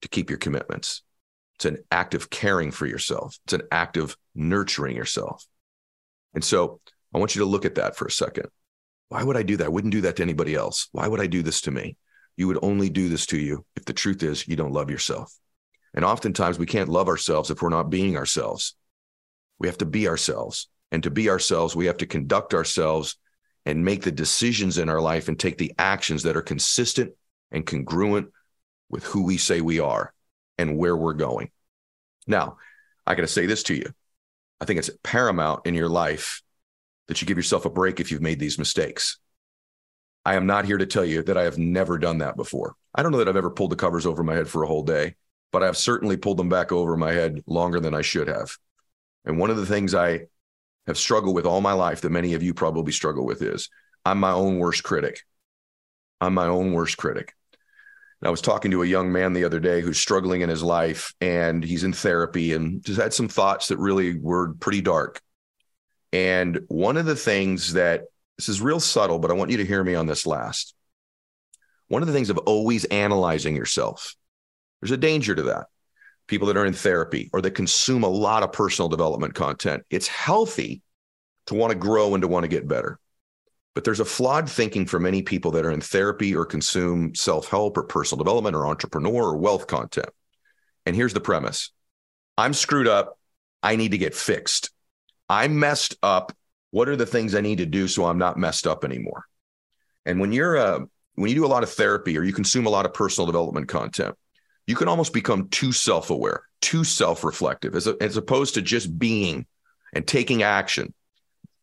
to 0.02 0.08
keep 0.08 0.30
your 0.30 0.40
commitments. 0.40 1.02
It's 1.56 1.66
an 1.66 1.80
act 1.92 2.14
of 2.14 2.30
caring 2.30 2.72
for 2.72 2.86
yourself. 2.86 3.38
It's 3.46 3.54
an 3.54 3.64
act 3.72 3.98
of 3.98 4.16
nurturing 4.34 4.96
yourself. 4.96 5.46
And 6.34 6.44
so 6.44 6.80
I 7.14 7.18
want 7.18 7.36
you 7.36 7.40
to 7.40 7.48
look 7.48 7.66
at 7.66 7.76
that 7.76 7.96
for 7.96 8.06
a 8.06 8.12
second. 8.12 8.46
Why 9.10 9.24
would 9.24 9.36
I 9.36 9.44
do 9.44 9.58
that? 9.58 9.66
I 9.66 9.70
wouldn't 9.70 9.92
do 9.92 10.02
that 10.02 10.18
to 10.18 10.24
anybody 10.24 10.56
else. 10.56 10.88
Why 10.92 11.08
would 11.08 11.20
I 11.20 11.28
do 11.28 11.42
this 11.42 11.62
to 11.62 11.72
me? 11.72 11.98
You 12.38 12.48
would 12.48 12.60
only 12.62 12.90
do 12.90 13.10
this 13.10 13.26
to 13.28 13.38
you 13.38 13.66
if 13.76 13.84
the 13.84 13.94
truth 13.94 14.24
is 14.24 14.48
you 14.48 14.56
don't 14.56 14.72
love 14.72 14.90
yourself. 14.90 15.34
And 15.94 16.06
oftentimes 16.06 16.60
we 16.60 16.66
can't 16.66 16.90
love 16.90 17.08
ourselves 17.08 17.50
if 17.50 17.62
we're 17.62 17.70
not 17.70 17.90
being 17.90 18.18
ourselves. 18.18 18.76
We 19.60 19.68
have 19.68 19.78
to 19.80 19.86
be 19.86 20.08
ourselves. 20.08 20.68
And 20.92 21.04
to 21.04 21.12
be 21.12 21.30
ourselves, 21.30 21.76
we 21.76 21.86
have 21.86 21.98
to 21.98 22.08
conduct 22.08 22.54
ourselves 22.54 23.18
and 23.66 23.86
make 23.86 24.04
the 24.04 24.12
decisions 24.12 24.78
in 24.78 24.90
our 24.90 25.02
life 25.02 25.28
and 25.28 25.40
take 25.40 25.58
the 25.58 25.74
actions 25.78 26.24
that 26.24 26.38
are 26.38 26.42
consistent 26.42 27.14
and 27.52 27.66
congruent 27.66 28.32
with 28.90 29.04
who 29.04 29.24
we 29.24 29.38
say 29.38 29.62
we 29.62 29.80
are 29.80 30.14
and 30.58 30.78
where 30.78 30.96
we're 30.98 31.14
going. 31.14 31.52
Now, 32.26 32.58
I 33.06 33.16
got 33.16 33.22
to 33.22 33.28
say 33.28 33.46
this 33.46 33.64
to 33.64 33.76
you. 33.76 33.94
I 34.62 34.66
think 34.66 34.80
it's 34.80 34.90
paramount 35.04 35.66
in 35.66 35.74
your 35.74 35.90
life 35.90 36.42
that 37.08 37.22
you 37.22 37.28
give 37.28 37.38
yourself 37.38 37.66
a 37.66 37.70
break 37.70 38.00
if 38.00 38.12
you've 38.12 38.22
made 38.22 38.40
these 38.40 38.60
mistakes. 38.60 39.18
I 40.26 40.36
am 40.36 40.46
not 40.46 40.66
here 40.66 40.78
to 40.78 40.86
tell 40.86 41.06
you 41.06 41.24
that 41.24 41.38
I 41.38 41.44
have 41.44 41.58
never 41.58 41.98
done 41.98 42.20
that 42.20 42.36
before. 42.36 42.76
I 42.94 43.02
don't 43.02 43.12
know 43.12 43.20
that 43.20 43.30
I've 43.30 43.36
ever 43.36 43.50
pulled 43.50 43.72
the 43.72 43.78
covers 43.78 44.06
over 44.06 44.24
my 44.24 44.36
head 44.36 44.48
for 44.48 44.64
a 44.64 44.68
whole 44.68 44.84
day, 44.84 45.16
but 45.52 45.64
I've 45.64 45.78
certainly 45.78 46.18
pulled 46.18 46.38
them 46.38 46.50
back 46.50 46.72
over 46.72 46.96
my 46.98 47.12
head 47.12 47.42
longer 47.48 47.80
than 47.80 47.94
I 47.94 48.02
should 48.02 48.28
have. 48.28 48.58
And 49.26 49.38
one 49.38 49.50
of 49.50 49.58
the 49.58 49.66
things 49.66 49.96
I 49.96 50.28
have 50.88 50.98
struggled 50.98 51.36
with 51.36 51.46
all 51.46 51.62
my 51.62 51.74
life 51.74 52.02
that 52.02 52.10
many 52.10 52.34
of 52.34 52.44
you 52.44 52.54
probably 52.54 52.92
struggle 52.92 53.26
with 53.26 53.42
is 53.42 53.70
I'm 54.06 54.20
my 54.20 54.32
own 54.32 54.58
worst 54.58 54.84
critic. 54.84 55.22
I'm 56.22 56.34
my 56.34 56.48
own 56.48 56.74
worst 56.74 56.98
critic. 56.98 57.34
And 58.22 58.28
I 58.28 58.32
was 58.32 58.42
talking 58.42 58.72
to 58.72 58.84
a 58.84 58.88
young 58.88 59.12
man 59.12 59.34
the 59.34 59.46
other 59.46 59.60
day 59.60 59.82
who's 59.82 59.98
struggling 59.98 60.42
in 60.42 60.50
his 60.50 60.64
life 60.64 61.14
and 61.22 61.64
he's 61.64 61.84
in 61.84 61.94
therapy 61.94 62.54
and 62.54 62.84
just 62.84 63.00
had 63.00 63.14
some 63.14 63.30
thoughts 63.30 63.70
that 63.70 63.78
really 63.78 64.18
were 64.18 64.54
pretty 64.56 64.82
dark. 64.82 65.22
And 66.12 66.62
one 66.68 66.98
of 66.98 67.06
the 67.06 67.16
things 67.16 67.74
that 67.74 68.06
this 68.38 68.50
is 68.50 68.62
real 68.62 68.80
subtle, 68.80 69.20
but 69.20 69.32
I 69.32 69.36
want 69.36 69.52
you 69.52 69.58
to 69.58 69.66
hear 69.66 69.84
me 69.84 69.96
on 69.96 70.08
this 70.08 70.26
last. 70.26 70.74
One 71.88 72.02
of 72.02 72.08
the 72.08 72.14
things 72.14 72.30
of 72.30 72.38
always 72.40 72.86
analyzing 72.86 73.56
yourself, 73.56 74.16
there's 74.82 74.92
a 74.92 74.98
danger 74.98 75.36
to 75.36 75.44
that. 75.44 75.68
People 76.28 76.48
that 76.48 76.58
are 76.58 76.66
in 76.66 76.74
therapy 76.74 77.30
or 77.34 77.42
that 77.42 77.52
consume 77.52 78.04
a 78.04 78.10
lot 78.10 78.44
of 78.44 78.52
personal 78.52 78.88
development 78.88 79.34
content, 79.34 79.84
it's 79.90 80.08
healthy 80.08 80.82
to 81.48 81.56
want 81.56 81.72
to 81.72 81.78
grow 81.78 82.14
and 82.14 82.22
to 82.22 82.28
want 82.28 82.44
to 82.44 82.48
get 82.48 82.68
better. 82.68 83.00
But 83.74 83.84
there's 83.84 84.00
a 84.00 84.06
flawed 84.06 84.50
thinking 84.50 84.86
for 84.86 85.00
many 85.00 85.22
people 85.22 85.52
that 85.52 85.66
are 85.66 85.72
in 85.72 85.82
therapy 85.82 86.36
or 86.36 86.46
consume 86.46 87.16
self 87.16 87.48
help 87.50 87.78
or 87.78 87.84
personal 87.84 88.24
development 88.24 88.56
or 88.56 88.68
entrepreneur 88.68 89.24
or 89.24 89.38
wealth 89.38 89.68
content. 89.68 90.10
And 90.86 90.96
here's 90.96 91.14
the 91.14 91.22
premise 91.22 91.72
I'm 92.38 92.54
screwed 92.54 92.88
up. 92.88 93.18
I 93.62 93.76
need 93.76 93.92
to 93.92 93.98
get 93.98 94.16
fixed. 94.16 94.72
I'm 95.28 95.60
messed 95.60 95.96
up. 96.02 96.32
What 96.72 96.90
are 96.90 96.96
the 96.96 97.06
things 97.06 97.36
I 97.36 97.42
need 97.42 97.58
to 97.58 97.66
do 97.66 97.88
so 97.88 98.06
I'm 98.06 98.18
not 98.18 98.38
messed 98.38 98.68
up 98.68 98.84
anymore? 98.84 99.26
And 100.06 100.20
when 100.20 100.32
you're 100.32 100.58
uh, 100.58 100.80
when 101.16 101.30
you 101.30 101.36
do 101.36 101.46
a 101.46 101.48
lot 101.48 101.64
of 101.64 101.70
therapy 101.70 102.18
or 102.18 102.24
you 102.24 102.34
consume 102.34 102.66
a 102.66 102.70
lot 102.70 102.86
of 102.86 102.94
personal 102.94 103.26
development 103.26 103.68
content, 103.68 104.16
you 104.70 104.76
can 104.76 104.88
almost 104.88 105.14
become 105.14 105.50
too 105.50 105.72
self-aware, 105.72 106.44
too 106.62 106.84
self-reflective, 106.84 107.76
as, 107.76 107.88
a, 107.88 107.96
as 108.00 108.16
opposed 108.16 108.54
to 108.54 108.62
just 108.62 108.98
being 108.98 109.46
and 109.94 110.08
taking 110.08 110.44
action 110.44 110.94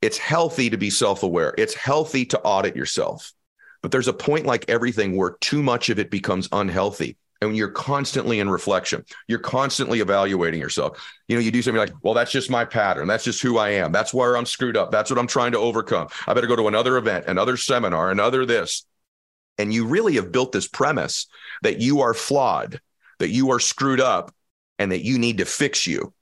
it's 0.02 0.18
healthy 0.18 0.70
to 0.70 0.76
be 0.76 0.90
self 0.90 1.22
aware. 1.22 1.54
It's 1.58 1.74
healthy 1.74 2.24
to 2.26 2.40
audit 2.40 2.76
yourself. 2.76 3.32
But 3.82 3.90
there's 3.90 4.08
a 4.08 4.12
point 4.12 4.46
like 4.46 4.68
everything 4.68 5.16
where 5.16 5.36
too 5.40 5.62
much 5.62 5.90
of 5.90 5.98
it 5.98 6.10
becomes 6.10 6.48
unhealthy. 6.52 7.16
And 7.40 7.50
when 7.50 7.56
you're 7.56 7.68
constantly 7.68 8.40
in 8.40 8.48
reflection, 8.48 9.04
you're 9.28 9.38
constantly 9.38 10.00
evaluating 10.00 10.58
yourself. 10.58 11.04
You 11.28 11.36
know, 11.36 11.42
you 11.42 11.50
do 11.50 11.60
something 11.60 11.78
like, 11.78 11.92
well, 12.02 12.14
that's 12.14 12.30
just 12.30 12.50
my 12.50 12.64
pattern. 12.64 13.06
That's 13.06 13.24
just 13.24 13.42
who 13.42 13.58
I 13.58 13.70
am. 13.70 13.92
That's 13.92 14.14
where 14.14 14.36
I'm 14.36 14.46
screwed 14.46 14.76
up. 14.76 14.90
That's 14.90 15.10
what 15.10 15.18
I'm 15.18 15.26
trying 15.26 15.52
to 15.52 15.58
overcome. 15.58 16.08
I 16.26 16.32
better 16.32 16.46
go 16.46 16.56
to 16.56 16.68
another 16.68 16.96
event, 16.96 17.26
another 17.26 17.56
seminar, 17.56 18.10
another 18.10 18.46
this. 18.46 18.86
And 19.58 19.72
you 19.72 19.86
really 19.86 20.14
have 20.14 20.32
built 20.32 20.52
this 20.52 20.68
premise 20.68 21.26
that 21.62 21.80
you 21.80 22.00
are 22.00 22.14
flawed, 22.14 22.80
that 23.18 23.30
you 23.30 23.50
are 23.52 23.60
screwed 23.60 24.00
up, 24.00 24.34
and 24.78 24.92
that 24.92 25.04
you 25.04 25.18
need 25.18 25.38
to 25.38 25.44
fix 25.44 25.86
you. 25.86 26.12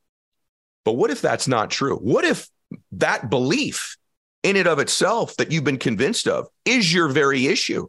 But 0.84 0.92
what 0.92 1.10
if 1.10 1.20
that's 1.20 1.48
not 1.48 1.70
true? 1.70 1.96
What 1.96 2.24
if 2.24 2.48
that 2.92 3.30
belief 3.30 3.96
in 4.44 4.56
and 4.56 4.68
of 4.68 4.78
itself 4.78 5.36
that 5.38 5.50
you've 5.50 5.64
been 5.64 5.78
convinced 5.78 6.28
of 6.28 6.46
is 6.64 6.92
your 6.92 7.08
very 7.08 7.46
issue. 7.46 7.88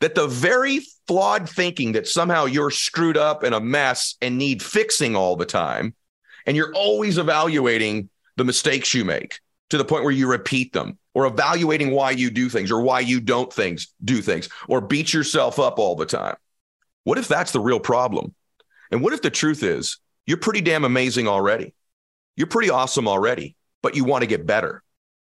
That 0.00 0.14
the 0.14 0.28
very 0.28 0.82
flawed 1.08 1.48
thinking 1.50 1.92
that 1.92 2.06
somehow 2.06 2.44
you're 2.44 2.70
screwed 2.70 3.16
up 3.16 3.42
and 3.42 3.54
a 3.54 3.60
mess 3.60 4.14
and 4.22 4.38
need 4.38 4.62
fixing 4.62 5.16
all 5.16 5.34
the 5.34 5.44
time, 5.44 5.94
and 6.46 6.56
you're 6.56 6.72
always 6.74 7.18
evaluating 7.18 8.08
the 8.36 8.44
mistakes 8.44 8.94
you 8.94 9.04
make 9.04 9.40
to 9.70 9.78
the 9.78 9.84
point 9.84 10.04
where 10.04 10.12
you 10.12 10.30
repeat 10.30 10.72
them 10.72 10.96
or 11.12 11.26
evaluating 11.26 11.90
why 11.90 12.12
you 12.12 12.30
do 12.30 12.48
things 12.48 12.70
or 12.70 12.80
why 12.80 13.00
you 13.00 13.20
don't 13.20 13.52
things 13.52 13.88
do 14.04 14.22
things 14.22 14.48
or 14.68 14.80
beat 14.80 15.12
yourself 15.12 15.58
up 15.58 15.80
all 15.80 15.96
the 15.96 16.06
time. 16.06 16.36
What 17.04 17.18
if 17.18 17.28
that's 17.28 17.52
the 17.52 17.60
real 17.60 17.80
problem? 17.80 18.34
And 18.90 19.02
what 19.02 19.12
if 19.12 19.22
the 19.22 19.30
truth 19.30 19.62
is 19.62 19.98
you're 20.26 20.36
pretty 20.36 20.60
damn 20.60 20.84
amazing 20.84 21.28
already? 21.28 21.74
You're 22.36 22.46
pretty 22.46 22.70
awesome 22.70 23.08
already 23.08 23.56
but 23.82 23.96
you 23.96 24.04
want 24.04 24.22
to 24.22 24.26
get 24.26 24.46
better. 24.46 24.82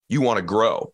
You 0.09 0.21
want 0.21 0.39
to 0.39 0.43
grow. 0.43 0.93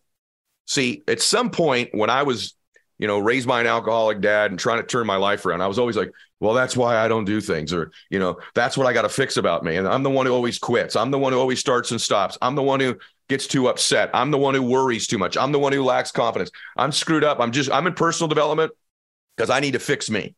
See, 0.65 1.03
at 1.07 1.21
some 1.21 1.49
point 1.49 1.89
when 1.93 2.09
I 2.09 2.23
was, 2.23 2.55
you 2.97 3.07
know, 3.07 3.19
raised 3.19 3.47
by 3.47 3.61
an 3.61 3.67
alcoholic 3.67 4.21
dad 4.21 4.51
and 4.51 4.59
trying 4.59 4.77
to 4.77 4.87
turn 4.87 5.05
my 5.05 5.17
life 5.17 5.45
around. 5.45 5.61
I 5.61 5.67
was 5.67 5.79
always 5.79 5.97
like, 5.97 6.11
well, 6.39 6.53
that's 6.53 6.77
why 6.77 6.97
I 6.97 7.07
don't 7.07 7.25
do 7.25 7.41
things, 7.41 7.73
or, 7.73 7.91
you 8.09 8.19
know, 8.19 8.37
that's 8.53 8.77
what 8.77 8.87
I 8.87 8.93
got 8.93 9.01
to 9.01 9.09
fix 9.09 9.37
about 9.37 9.63
me. 9.63 9.77
And 9.77 9.87
I'm 9.87 10.03
the 10.03 10.09
one 10.09 10.25
who 10.25 10.33
always 10.33 10.59
quits. 10.59 10.95
I'm 10.95 11.11
the 11.11 11.19
one 11.19 11.33
who 11.33 11.39
always 11.39 11.59
starts 11.59 11.91
and 11.91 11.99
stops. 11.99 12.37
I'm 12.41 12.55
the 12.55 12.63
one 12.63 12.79
who 12.79 12.97
gets 13.29 13.47
too 13.47 13.67
upset. 13.67 14.09
I'm 14.13 14.31
the 14.31 14.37
one 14.37 14.53
who 14.53 14.61
worries 14.61 15.07
too 15.07 15.17
much. 15.17 15.37
I'm 15.37 15.51
the 15.51 15.59
one 15.59 15.73
who 15.73 15.83
lacks 15.83 16.11
confidence. 16.11 16.51
I'm 16.77 16.91
screwed 16.91 17.23
up. 17.23 17.39
I'm 17.39 17.51
just, 17.51 17.71
I'm 17.71 17.87
in 17.87 17.93
personal 17.93 18.27
development 18.27 18.71
because 19.35 19.49
I 19.49 19.59
need 19.59 19.71
to 19.71 19.79
fix 19.79 20.09
me. 20.09 20.35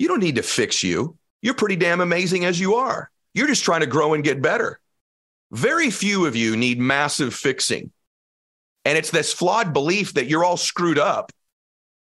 You 0.00 0.08
don't 0.08 0.20
need 0.20 0.36
to 0.36 0.42
fix 0.42 0.82
you. 0.82 1.18
You're 1.42 1.52
pretty 1.52 1.76
damn 1.76 2.00
amazing 2.00 2.46
as 2.46 2.58
you 2.58 2.76
are. 2.76 3.10
You're 3.34 3.48
just 3.48 3.64
trying 3.64 3.82
to 3.82 3.86
grow 3.86 4.14
and 4.14 4.24
get 4.24 4.40
better. 4.40 4.80
Very 5.52 5.90
few 5.90 6.24
of 6.24 6.34
you 6.34 6.56
need 6.56 6.80
massive 6.80 7.34
fixing. 7.34 7.92
And 8.86 8.96
it's 8.96 9.10
this 9.10 9.30
flawed 9.30 9.74
belief 9.74 10.14
that 10.14 10.24
you're 10.24 10.42
all 10.42 10.56
screwed 10.56 10.98
up. 10.98 11.32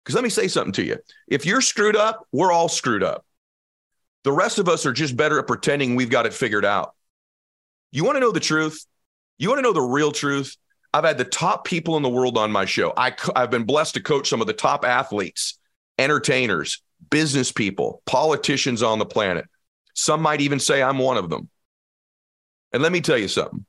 Because 0.03 0.15
let 0.15 0.23
me 0.25 0.29
say 0.29 0.49
something 0.49 0.73
to 0.73 0.83
you. 0.83 0.97
If 1.29 1.45
you're 1.45 1.61
screwed 1.61 1.95
up, 1.95 2.27
we're 2.33 2.51
all 2.51 2.67
screwed 2.67 3.03
up. 3.03 3.25
The 4.25 4.33
rest 4.33 4.59
of 4.59 4.67
us 4.67 4.85
are 4.85 4.91
just 4.91 5.15
better 5.15 5.39
at 5.39 5.47
pretending 5.47 5.95
we've 5.95 6.09
got 6.09 6.25
it 6.25 6.33
figured 6.33 6.65
out. 6.65 6.93
You 7.93 8.03
want 8.03 8.17
to 8.17 8.19
know 8.19 8.33
the 8.33 8.41
truth? 8.41 8.85
You 9.37 9.47
want 9.47 9.59
to 9.59 9.63
know 9.63 9.71
the 9.71 9.79
real 9.79 10.11
truth? 10.11 10.57
I've 10.93 11.05
had 11.05 11.17
the 11.17 11.23
top 11.23 11.63
people 11.63 11.95
in 11.95 12.03
the 12.03 12.09
world 12.09 12.37
on 12.37 12.51
my 12.51 12.65
show. 12.65 12.91
I, 12.97 13.13
I've 13.33 13.49
been 13.49 13.63
blessed 13.63 13.93
to 13.93 14.01
coach 14.01 14.27
some 14.27 14.41
of 14.41 14.47
the 14.47 14.51
top 14.51 14.83
athletes, 14.83 15.57
entertainers, 15.97 16.81
business 17.09 17.51
people, 17.51 18.01
politicians 18.05 18.83
on 18.83 18.99
the 18.99 19.05
planet. 19.05 19.45
Some 19.93 20.21
might 20.21 20.41
even 20.41 20.59
say 20.59 20.81
I'm 20.81 20.97
one 20.97 21.17
of 21.17 21.29
them. 21.29 21.49
And 22.73 22.83
let 22.83 22.91
me 22.91 23.01
tell 23.01 23.17
you 23.17 23.27
something 23.27 23.65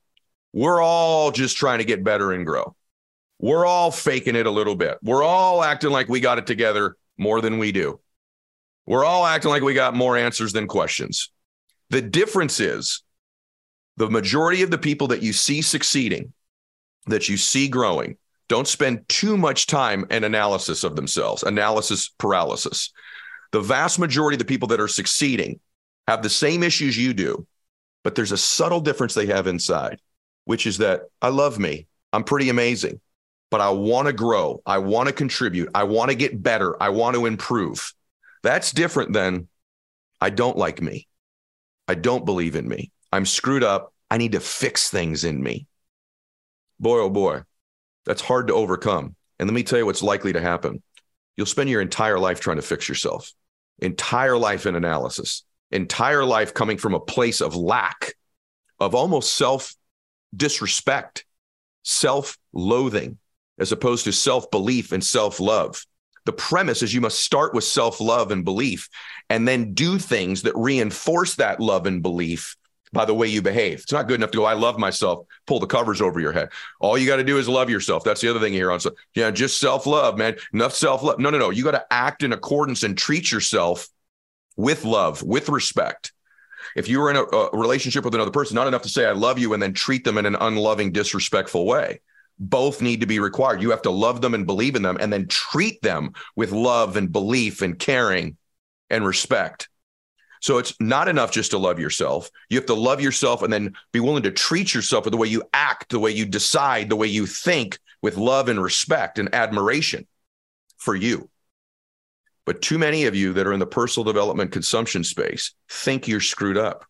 we're 0.52 0.80
all 0.80 1.30
just 1.30 1.56
trying 1.56 1.78
to 1.78 1.84
get 1.84 2.02
better 2.02 2.32
and 2.32 2.44
grow. 2.44 2.74
We're 3.38 3.66
all 3.66 3.90
faking 3.90 4.34
it 4.34 4.46
a 4.46 4.50
little 4.50 4.74
bit. 4.74 4.98
We're 5.02 5.22
all 5.22 5.62
acting 5.62 5.90
like 5.90 6.08
we 6.08 6.20
got 6.20 6.38
it 6.38 6.46
together 6.46 6.96
more 7.16 7.40
than 7.40 7.58
we 7.58 7.70
do. 7.70 8.00
We're 8.86 9.04
all 9.04 9.26
acting 9.26 9.50
like 9.50 9.62
we 9.62 9.74
got 9.74 9.94
more 9.94 10.16
answers 10.16 10.52
than 10.52 10.66
questions. 10.66 11.30
The 11.90 12.02
difference 12.02 12.58
is 12.58 13.02
the 13.96 14.10
majority 14.10 14.62
of 14.62 14.70
the 14.70 14.78
people 14.78 15.08
that 15.08 15.22
you 15.22 15.32
see 15.32 15.62
succeeding, 15.62 16.32
that 17.06 17.28
you 17.28 17.36
see 17.36 17.68
growing, 17.68 18.16
don't 18.48 18.66
spend 18.66 19.06
too 19.08 19.36
much 19.36 19.66
time 19.66 20.06
in 20.10 20.24
analysis 20.24 20.84
of 20.84 20.96
themselves, 20.96 21.42
analysis 21.42 22.08
paralysis. 22.18 22.90
The 23.52 23.60
vast 23.60 23.98
majority 23.98 24.34
of 24.34 24.40
the 24.40 24.44
people 24.44 24.68
that 24.68 24.80
are 24.80 24.88
succeeding 24.88 25.60
have 26.06 26.22
the 26.22 26.30
same 26.30 26.62
issues 26.62 26.96
you 26.96 27.14
do, 27.14 27.46
but 28.04 28.14
there's 28.14 28.32
a 28.32 28.38
subtle 28.38 28.80
difference 28.80 29.14
they 29.14 29.26
have 29.26 29.46
inside, 29.46 30.00
which 30.44 30.66
is 30.66 30.78
that 30.78 31.02
I 31.20 31.28
love 31.28 31.58
me. 31.58 31.86
I'm 32.12 32.24
pretty 32.24 32.48
amazing, 32.48 33.00
but 33.50 33.60
I 33.60 33.70
want 33.70 34.06
to 34.06 34.12
grow. 34.12 34.62
I 34.64 34.78
want 34.78 35.08
to 35.08 35.12
contribute. 35.12 35.70
I 35.74 35.84
want 35.84 36.10
to 36.10 36.16
get 36.16 36.42
better. 36.42 36.80
I 36.82 36.90
want 36.90 37.16
to 37.16 37.26
improve. 37.26 37.92
That's 38.42 38.72
different 38.72 39.12
than 39.12 39.48
I 40.20 40.30
don't 40.30 40.56
like 40.56 40.80
me. 40.80 41.06
I 41.86 41.94
don't 41.94 42.24
believe 42.24 42.56
in 42.56 42.68
me. 42.68 42.92
I'm 43.12 43.26
screwed 43.26 43.64
up. 43.64 43.92
I 44.10 44.18
need 44.18 44.32
to 44.32 44.40
fix 44.40 44.90
things 44.90 45.24
in 45.24 45.42
me. 45.42 45.66
Boy, 46.80 47.00
oh 47.00 47.10
boy, 47.10 47.42
that's 48.04 48.22
hard 48.22 48.48
to 48.48 48.54
overcome. 48.54 49.16
And 49.38 49.48
let 49.48 49.54
me 49.54 49.62
tell 49.62 49.78
you 49.78 49.86
what's 49.86 50.02
likely 50.02 50.32
to 50.32 50.40
happen. 50.40 50.82
You'll 51.36 51.46
spend 51.46 51.70
your 51.70 51.80
entire 51.80 52.18
life 52.18 52.40
trying 52.40 52.56
to 52.56 52.62
fix 52.62 52.88
yourself, 52.88 53.32
entire 53.78 54.36
life 54.36 54.66
in 54.66 54.74
analysis, 54.74 55.44
entire 55.70 56.24
life 56.24 56.54
coming 56.54 56.78
from 56.78 56.94
a 56.94 57.00
place 57.00 57.40
of 57.40 57.56
lack, 57.56 58.14
of 58.80 58.94
almost 58.94 59.34
self 59.34 59.74
disrespect, 60.34 61.24
self 61.84 62.38
loathing, 62.52 63.18
as 63.58 63.72
opposed 63.72 64.04
to 64.04 64.12
self 64.12 64.50
belief 64.50 64.92
and 64.92 65.04
self 65.04 65.40
love. 65.40 65.84
The 66.24 66.32
premise 66.32 66.82
is 66.82 66.92
you 66.92 67.00
must 67.00 67.20
start 67.20 67.54
with 67.54 67.64
self 67.64 68.00
love 68.00 68.30
and 68.30 68.44
belief 68.44 68.88
and 69.30 69.46
then 69.46 69.74
do 69.74 69.98
things 69.98 70.42
that 70.42 70.56
reinforce 70.56 71.36
that 71.36 71.60
love 71.60 71.86
and 71.86 72.02
belief 72.02 72.56
by 72.92 73.04
the 73.04 73.14
way 73.14 73.26
you 73.26 73.42
behave. 73.42 73.80
It's 73.80 73.92
not 73.92 74.08
good 74.08 74.20
enough 74.20 74.30
to 74.32 74.38
go, 74.38 74.44
I 74.44 74.54
love 74.54 74.78
myself, 74.78 75.26
pull 75.46 75.60
the 75.60 75.66
covers 75.66 76.00
over 76.00 76.20
your 76.20 76.32
head. 76.32 76.50
All 76.80 76.98
you 76.98 77.06
got 77.06 77.16
to 77.16 77.24
do 77.24 77.38
is 77.38 77.48
love 77.48 77.70
yourself. 77.70 78.04
That's 78.04 78.20
the 78.20 78.28
other 78.28 78.40
thing 78.40 78.52
hear 78.52 78.70
on 78.70 78.80
so 78.80 78.92
yeah, 79.14 79.30
just 79.30 79.60
self-love, 79.60 80.18
man. 80.18 80.36
Enough 80.52 80.74
self-love. 80.74 81.18
No, 81.18 81.30
no, 81.30 81.38
no. 81.38 81.50
You 81.50 81.64
got 81.64 81.72
to 81.72 81.86
act 81.90 82.22
in 82.22 82.32
accordance 82.32 82.82
and 82.82 82.96
treat 82.96 83.30
yourself 83.30 83.88
with 84.56 84.84
love, 84.84 85.22
with 85.22 85.48
respect. 85.48 86.12
If 86.76 86.88
you 86.88 87.00
were 87.00 87.10
in 87.10 87.16
a, 87.16 87.22
a 87.22 87.56
relationship 87.56 88.04
with 88.04 88.14
another 88.14 88.30
person, 88.30 88.54
not 88.54 88.66
enough 88.66 88.82
to 88.82 88.88
say 88.88 89.06
I 89.06 89.12
love 89.12 89.38
you 89.38 89.54
and 89.54 89.62
then 89.62 89.72
treat 89.72 90.04
them 90.04 90.18
in 90.18 90.26
an 90.26 90.36
unloving, 90.36 90.92
disrespectful 90.92 91.66
way. 91.66 92.00
Both 92.38 92.82
need 92.82 93.00
to 93.00 93.06
be 93.06 93.18
required. 93.18 93.62
You 93.62 93.70
have 93.70 93.82
to 93.82 93.90
love 93.90 94.20
them 94.20 94.34
and 94.34 94.46
believe 94.46 94.76
in 94.76 94.82
them 94.82 94.96
and 95.00 95.12
then 95.12 95.26
treat 95.28 95.80
them 95.82 96.12
with 96.36 96.52
love 96.52 96.96
and 96.96 97.10
belief 97.10 97.62
and 97.62 97.78
caring 97.78 98.36
and 98.90 99.04
respect. 99.04 99.68
So 100.40 100.58
it's 100.58 100.74
not 100.80 101.08
enough 101.08 101.32
just 101.32 101.50
to 101.52 101.58
love 101.58 101.78
yourself. 101.78 102.30
You 102.48 102.58
have 102.58 102.66
to 102.66 102.74
love 102.74 103.00
yourself 103.00 103.42
and 103.42 103.52
then 103.52 103.74
be 103.92 104.00
willing 104.00 104.22
to 104.24 104.30
treat 104.30 104.74
yourself 104.74 105.04
with 105.04 105.12
the 105.12 105.18
way 105.18 105.28
you 105.28 105.42
act, 105.52 105.90
the 105.90 105.98
way 105.98 106.10
you 106.10 106.24
decide, 106.24 106.88
the 106.88 106.96
way 106.96 107.06
you 107.06 107.26
think 107.26 107.78
with 108.02 108.16
love 108.16 108.48
and 108.48 108.62
respect 108.62 109.18
and 109.18 109.34
admiration 109.34 110.06
for 110.76 110.94
you. 110.94 111.28
But 112.46 112.62
too 112.62 112.78
many 112.78 113.04
of 113.04 113.14
you 113.14 113.34
that 113.34 113.46
are 113.46 113.52
in 113.52 113.60
the 113.60 113.66
personal 113.66 114.04
development 114.04 114.52
consumption 114.52 115.04
space 115.04 115.52
think 115.68 116.08
you're 116.08 116.20
screwed 116.20 116.56
up. 116.56 116.86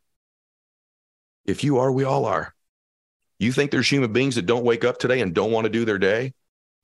If 1.47 1.65
you 1.65 1.79
are, 1.79 1.91
we 1.91 2.05
all 2.05 2.27
are. 2.27 2.55
You 3.39 3.53
think 3.53 3.71
there's 3.71 3.89
human 3.89 4.13
beings 4.13 4.35
that 4.35 4.47
don't 4.47 4.65
wake 4.65 4.85
up 4.85 4.99
today 4.99 5.21
and 5.21 5.35
don't 5.35 5.51
want 5.51 5.65
to 5.65 5.71
do 5.71 5.85
their 5.85 5.99
day, 5.99 6.35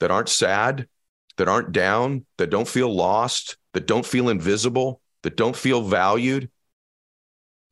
that 0.01 0.11
aren't 0.11 0.29
sad, 0.29 0.89
that 1.37 1.49
aren't 1.49 1.73
down, 1.73 2.27
that 2.39 2.51
don't 2.51 2.67
feel 2.67 2.93
lost, 2.93 3.57
that 3.75 3.87
don't 3.87 4.07
feel 4.07 4.29
invisible, 4.29 5.01
that 5.23 5.37
don't 5.37 5.57
feel 5.57 5.83
valued? 5.83 6.51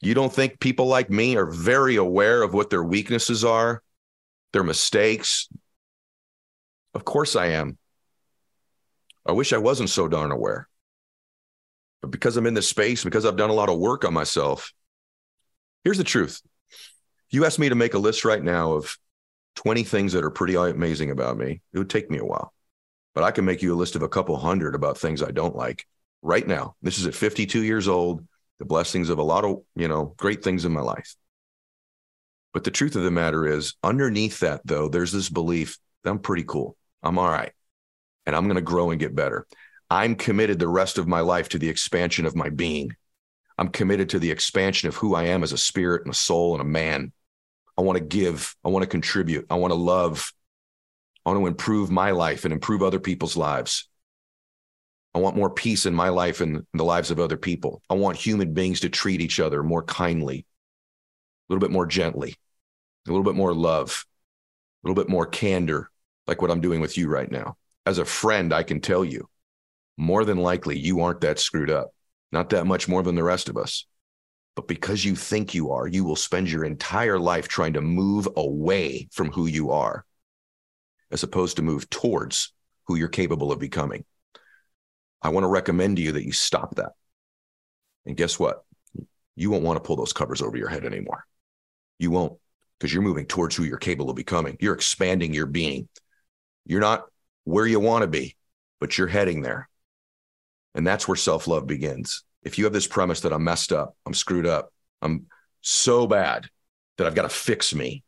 You 0.02 0.14
don't 0.14 0.32
think 0.32 0.58
people 0.58 0.86
like 0.86 1.10
me 1.10 1.36
are 1.36 1.46
very 1.46 1.94
aware 1.94 2.42
of 2.42 2.52
what 2.52 2.70
their 2.70 2.82
weaknesses 2.82 3.44
are, 3.44 3.84
their 4.52 4.64
mistakes? 4.64 5.48
Of 6.92 7.04
course 7.04 7.36
I 7.36 7.46
am. 7.46 7.78
I 9.24 9.30
wish 9.30 9.52
I 9.52 9.58
wasn't 9.58 9.90
so 9.90 10.08
darn 10.08 10.32
aware. 10.32 10.68
But 12.00 12.10
because 12.10 12.36
I'm 12.36 12.48
in 12.48 12.54
this 12.54 12.68
space, 12.68 13.04
because 13.04 13.24
I've 13.24 13.36
done 13.36 13.50
a 13.50 13.54
lot 13.54 13.68
of 13.68 13.78
work 13.78 14.04
on 14.04 14.12
myself, 14.12 14.72
here's 15.84 15.98
the 15.98 16.04
truth. 16.04 16.42
You 17.30 17.44
asked 17.44 17.60
me 17.60 17.68
to 17.68 17.76
make 17.76 17.94
a 17.94 17.98
list 17.98 18.24
right 18.24 18.42
now 18.42 18.72
of 18.72 18.98
20 19.54 19.84
things 19.84 20.14
that 20.14 20.24
are 20.24 20.30
pretty 20.30 20.56
amazing 20.56 21.12
about 21.12 21.38
me, 21.38 21.62
it 21.72 21.78
would 21.78 21.90
take 21.90 22.10
me 22.10 22.18
a 22.18 22.24
while. 22.24 22.52
But 23.14 23.22
I 23.22 23.30
can 23.30 23.44
make 23.44 23.62
you 23.62 23.72
a 23.72 23.78
list 23.78 23.94
of 23.94 24.02
a 24.02 24.08
couple 24.08 24.36
hundred 24.36 24.74
about 24.74 24.98
things 24.98 25.22
I 25.22 25.30
don't 25.30 25.54
like 25.54 25.86
right 26.22 26.46
now. 26.46 26.74
This 26.82 26.98
is 26.98 27.06
at 27.06 27.14
52 27.14 27.62
years 27.62 27.86
old 27.86 28.26
the 28.62 28.66
blessings 28.66 29.10
of 29.10 29.18
a 29.18 29.24
lot 29.24 29.44
of, 29.44 29.56
you 29.74 29.88
know, 29.88 30.14
great 30.16 30.44
things 30.44 30.64
in 30.64 30.70
my 30.70 30.80
life. 30.80 31.16
But 32.54 32.62
the 32.62 32.70
truth 32.70 32.94
of 32.94 33.02
the 33.02 33.10
matter 33.10 33.44
is, 33.44 33.74
underneath 33.82 34.38
that, 34.38 34.60
though, 34.64 34.88
there's 34.88 35.10
this 35.10 35.28
belief 35.28 35.78
that 36.04 36.10
I'm 36.10 36.20
pretty 36.20 36.44
cool. 36.44 36.76
I'm 37.02 37.18
all 37.18 37.28
right. 37.28 37.50
And 38.24 38.36
I'm 38.36 38.44
going 38.44 38.54
to 38.54 38.60
grow 38.60 38.92
and 38.92 39.00
get 39.00 39.16
better. 39.16 39.48
I'm 39.90 40.14
committed 40.14 40.60
the 40.60 40.68
rest 40.68 40.96
of 40.96 41.08
my 41.08 41.22
life 41.22 41.48
to 41.48 41.58
the 41.58 41.68
expansion 41.68 42.24
of 42.24 42.36
my 42.36 42.50
being. 42.50 42.92
I'm 43.58 43.66
committed 43.66 44.10
to 44.10 44.20
the 44.20 44.30
expansion 44.30 44.88
of 44.88 44.94
who 44.94 45.16
I 45.16 45.24
am 45.24 45.42
as 45.42 45.52
a 45.52 45.58
spirit 45.58 46.02
and 46.04 46.12
a 46.12 46.16
soul 46.16 46.52
and 46.54 46.62
a 46.62 46.64
man. 46.64 47.10
I 47.76 47.82
want 47.82 47.98
to 47.98 48.04
give. 48.04 48.54
I 48.64 48.68
want 48.68 48.84
to 48.84 48.88
contribute. 48.88 49.46
I 49.50 49.56
want 49.56 49.72
to 49.72 49.76
love. 49.76 50.32
I 51.26 51.30
want 51.30 51.42
to 51.42 51.48
improve 51.48 51.90
my 51.90 52.12
life 52.12 52.44
and 52.44 52.52
improve 52.52 52.84
other 52.84 53.00
people's 53.00 53.36
lives. 53.36 53.88
I 55.14 55.18
want 55.18 55.36
more 55.36 55.50
peace 55.50 55.84
in 55.84 55.94
my 55.94 56.08
life 56.08 56.40
and 56.40 56.66
the 56.72 56.84
lives 56.84 57.10
of 57.10 57.20
other 57.20 57.36
people. 57.36 57.82
I 57.90 57.94
want 57.94 58.16
human 58.16 58.54
beings 58.54 58.80
to 58.80 58.88
treat 58.88 59.20
each 59.20 59.40
other 59.40 59.62
more 59.62 59.82
kindly, 59.82 60.38
a 60.38 61.52
little 61.52 61.60
bit 61.60 61.70
more 61.70 61.86
gently, 61.86 62.36
a 63.06 63.10
little 63.10 63.24
bit 63.24 63.34
more 63.34 63.54
love, 63.54 64.06
a 64.82 64.88
little 64.88 65.02
bit 65.02 65.10
more 65.10 65.26
candor, 65.26 65.90
like 66.26 66.40
what 66.40 66.50
I'm 66.50 66.62
doing 66.62 66.80
with 66.80 66.96
you 66.96 67.08
right 67.08 67.30
now. 67.30 67.56
As 67.84 67.98
a 67.98 68.04
friend, 68.04 68.54
I 68.54 68.62
can 68.62 68.80
tell 68.80 69.04
you 69.04 69.28
more 69.98 70.24
than 70.24 70.38
likely 70.38 70.78
you 70.78 71.00
aren't 71.00 71.20
that 71.20 71.38
screwed 71.38 71.70
up, 71.70 71.92
not 72.30 72.50
that 72.50 72.66
much 72.66 72.88
more 72.88 73.02
than 73.02 73.14
the 73.14 73.22
rest 73.22 73.48
of 73.48 73.58
us. 73.58 73.86
But 74.54 74.68
because 74.68 75.04
you 75.04 75.14
think 75.14 75.54
you 75.54 75.72
are, 75.72 75.86
you 75.86 76.04
will 76.04 76.16
spend 76.16 76.50
your 76.50 76.64
entire 76.64 77.18
life 77.18 77.48
trying 77.48 77.74
to 77.74 77.80
move 77.80 78.28
away 78.36 79.08
from 79.10 79.30
who 79.30 79.46
you 79.46 79.70
are, 79.70 80.04
as 81.10 81.22
opposed 81.22 81.56
to 81.56 81.62
move 81.62 81.88
towards 81.90 82.52
who 82.86 82.96
you're 82.96 83.08
capable 83.08 83.52
of 83.52 83.58
becoming. 83.58 84.04
I 85.22 85.28
want 85.28 85.44
to 85.44 85.48
recommend 85.48 85.96
to 85.96 86.02
you 86.02 86.12
that 86.12 86.24
you 86.24 86.32
stop 86.32 86.74
that. 86.76 86.92
And 88.06 88.16
guess 88.16 88.38
what? 88.38 88.64
You 89.36 89.50
won't 89.50 89.62
want 89.62 89.76
to 89.76 89.86
pull 89.86 89.96
those 89.96 90.12
covers 90.12 90.42
over 90.42 90.56
your 90.56 90.68
head 90.68 90.84
anymore. 90.84 91.24
You 91.98 92.10
won't, 92.10 92.38
because 92.78 92.92
you're 92.92 93.02
moving 93.02 93.26
towards 93.26 93.54
who 93.54 93.64
you're 93.64 93.78
capable 93.78 94.10
of 94.10 94.16
becoming. 94.16 94.56
You're 94.60 94.74
expanding 94.74 95.32
your 95.32 95.46
being. 95.46 95.88
You're 96.66 96.80
not 96.80 97.04
where 97.44 97.66
you 97.66 97.80
want 97.80 98.02
to 98.02 98.08
be, 98.08 98.36
but 98.80 98.98
you're 98.98 99.06
heading 99.06 99.42
there. 99.42 99.68
And 100.74 100.86
that's 100.86 101.06
where 101.06 101.16
self 101.16 101.46
love 101.46 101.66
begins. 101.66 102.24
If 102.42 102.58
you 102.58 102.64
have 102.64 102.72
this 102.72 102.88
premise 102.88 103.20
that 103.20 103.32
I'm 103.32 103.44
messed 103.44 103.72
up, 103.72 103.96
I'm 104.04 104.14
screwed 104.14 104.46
up, 104.46 104.72
I'm 105.00 105.26
so 105.60 106.06
bad 106.06 106.48
that 106.98 107.06
I've 107.06 107.14
got 107.14 107.22
to 107.22 107.28
fix 107.28 107.74
me, 107.74 108.02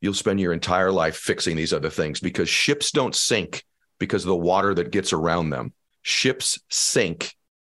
you'll 0.00 0.14
spend 0.14 0.40
your 0.40 0.52
entire 0.52 0.90
life 0.90 1.16
fixing 1.16 1.56
these 1.56 1.72
other 1.72 1.90
things 1.90 2.20
because 2.20 2.48
ships 2.48 2.90
don't 2.90 3.14
sink 3.14 3.64
because 3.98 4.24
of 4.24 4.28
the 4.28 4.36
water 4.36 4.74
that 4.74 4.90
gets 4.90 5.12
around 5.12 5.50
them 5.50 5.72
Ships 6.08 6.60
sink 6.70 7.34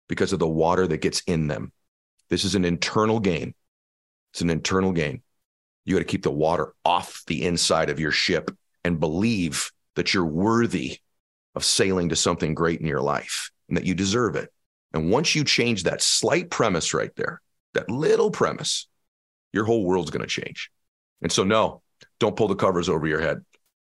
because 0.07 0.35
of 0.35 0.39
the 0.39 0.47
water 0.47 0.87
that 0.87 1.01
gets 1.01 1.23
in 1.23 1.49
them. 1.49 1.73
This 2.29 2.45
is 2.45 2.55
an 2.55 2.67
internal 2.67 3.21
game. 3.21 3.55
It's 4.35 4.43
an 4.43 4.51
internal 4.51 4.93
game. 4.93 5.23
You 5.87 5.95
got 5.95 6.01
to 6.01 6.05
keep 6.05 6.25
the 6.25 6.31
water 6.31 6.75
off 6.85 7.23
the 7.27 7.47
inside 7.47 7.89
of 7.89 7.99
your 7.99 8.11
ship 8.11 8.51
and 8.85 9.01
believe 9.01 9.73
that 9.97 10.13
you're 10.13 10.27
worthy 10.27 10.99
of 11.55 11.65
sailing 11.65 12.11
to 12.11 12.17
something 12.17 12.53
great 12.53 12.83
in 12.83 12.87
your 12.87 13.01
life 13.01 13.51
and 13.67 13.79
that 13.79 13.87
you 13.87 13.95
deserve 13.95 14.37
it. 14.37 14.53
And 14.93 15.11
once 15.11 15.35
you 15.35 15.43
change 15.43 15.85
that 15.85 16.03
slight 16.03 16.51
premise 16.51 16.93
right 16.93 17.17
there, 17.17 17.41
that 17.73 17.89
little 17.89 18.31
premise, 18.31 18.89
your 19.55 19.65
whole 19.65 19.87
world's 19.87 20.11
going 20.11 20.21
to 20.21 20.29
change. 20.29 20.71
And 21.23 21.33
so, 21.33 21.45
no, 21.45 21.81
don't 22.21 22.37
pull 22.37 22.49
the 22.49 22.57
covers 22.57 22.91
over 22.91 23.07
your 23.07 23.23
head. 23.23 23.43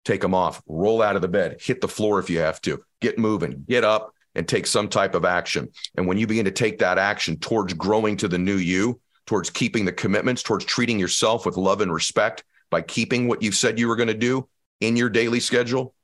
Take 0.05 0.20
them 0.20 0.35
off, 0.35 0.61
roll 0.68 1.01
out 1.01 1.16
of 1.16 1.22
the 1.22 1.27
bed, 1.27 1.57
hit 1.59 1.81
the 1.81 1.88
floor 1.88 2.20
if 2.20 2.29
you 2.29 2.40
have 2.40 2.61
to, 2.61 2.85
get 3.01 3.18
moving, 3.18 3.64
get 3.66 3.83
up 3.83 4.12
and 4.37 4.46
take 4.46 4.66
some 4.66 4.88
type 4.88 5.14
of 5.14 5.25
action. 5.25 5.68
And 5.96 6.07
when 6.07 6.18
you 6.18 6.27
begin 6.27 6.44
to 6.44 6.51
take 6.51 6.79
that 6.79 6.99
action 6.99 7.38
towards 7.38 7.75
growing 7.75 8.16
to 8.18 8.29
the 8.29 8.38
new 8.38 8.57
you, 8.57 9.01
towards 9.27 9.51
keeping 9.51 9.85
the 9.85 9.92
commitments, 9.92 10.42
towards 10.42 10.64
treating 10.64 10.99
yourself 10.99 11.44
with 11.44 11.57
love 11.57 11.81
and 11.81 11.92
respect 11.92 12.44
by 12.70 12.83
keeping 12.83 13.27
what 13.27 13.42
you've 13.42 13.55
said 13.55 13.79
you 13.79 13.88
were 13.88 13.96
going 13.96 14.07
to 14.07 14.14
do 14.14 14.49
in 14.81 14.94
your 14.94 15.09
daily 15.09 15.40
schedule 15.40 15.94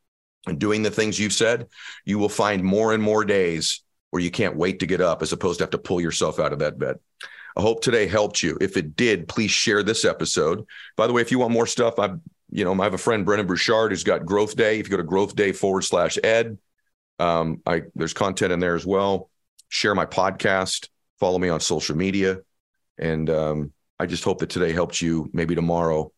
and 0.47 0.59
doing 0.59 0.83
the 0.83 0.91
things 0.91 1.21
you've 1.21 1.33
said, 1.33 1.69
you 2.05 2.19
will 2.19 2.29
find 2.29 2.65
more 2.65 2.93
and 2.93 3.03
more 3.03 3.25
days 3.25 3.83
where 4.11 4.23
you 4.23 4.31
can't 4.31 4.57
wait 4.57 4.81
to 4.81 4.87
get 4.87 5.01
up 5.01 5.23
as 5.23 5.33
opposed 5.33 5.59
to 5.59 5.65
have 5.65 5.71
to 5.71 5.79
pull 5.79 6.01
yourself 6.01 6.41
out 6.41 6.53
of 6.53 6.59
that 6.59 6.79
bed. 6.79 6.97
I 7.57 7.61
hope 7.61 7.83
today 7.83 8.07
helped 8.07 8.43
you. 8.43 8.57
If 8.61 8.77
it 8.77 8.97
did, 8.97 9.29
please 9.29 9.51
share 9.51 9.83
this 9.83 10.05
episode. 10.05 10.65
By 10.97 11.07
the 11.07 11.13
way, 11.13 11.21
if 11.21 11.31
you 11.31 11.39
want 11.39 11.53
more 11.53 11.67
stuff, 11.67 11.99
I've 11.99 12.19
you 12.55 12.65
know, 12.67 12.79
I 12.79 12.85
have 12.85 12.93
a 12.93 12.99
friend 12.99 13.25
Brendon 13.25 13.47
Burchard 13.47 13.93
who's 13.93 14.05
got 14.05 14.27
Growth 14.27 14.57
Day. 14.57 14.79
If 14.79 14.87
you 14.87 14.91
go 14.91 14.99
to 14.99 15.03
Growth 15.03 15.35
Day 15.35 15.53
forward 15.53 15.83
slash 15.83 16.19
ed, 16.23 16.59
um, 17.23 17.63
I 17.67 17.83
there's 17.95 18.13
content 18.13 18.53
in 18.53 18.61
there 18.61 18.75
as 18.75 18.85
well. 18.85 19.31
Share 19.69 19.95
my 19.95 20.07
podcast. 20.07 20.89
Follow 21.21 21.39
me 21.39 21.49
on 21.49 21.61
social 21.61 21.97
media, 21.97 22.41
and 22.99 23.31
um, 23.31 23.73
I 23.99 24.07
just 24.07 24.25
hope 24.25 24.39
that 24.39 24.51
today 24.51 24.73
helped 24.73 25.01
you. 25.01 25.31
Maybe 25.33 25.55
tomorrow, 25.55 26.13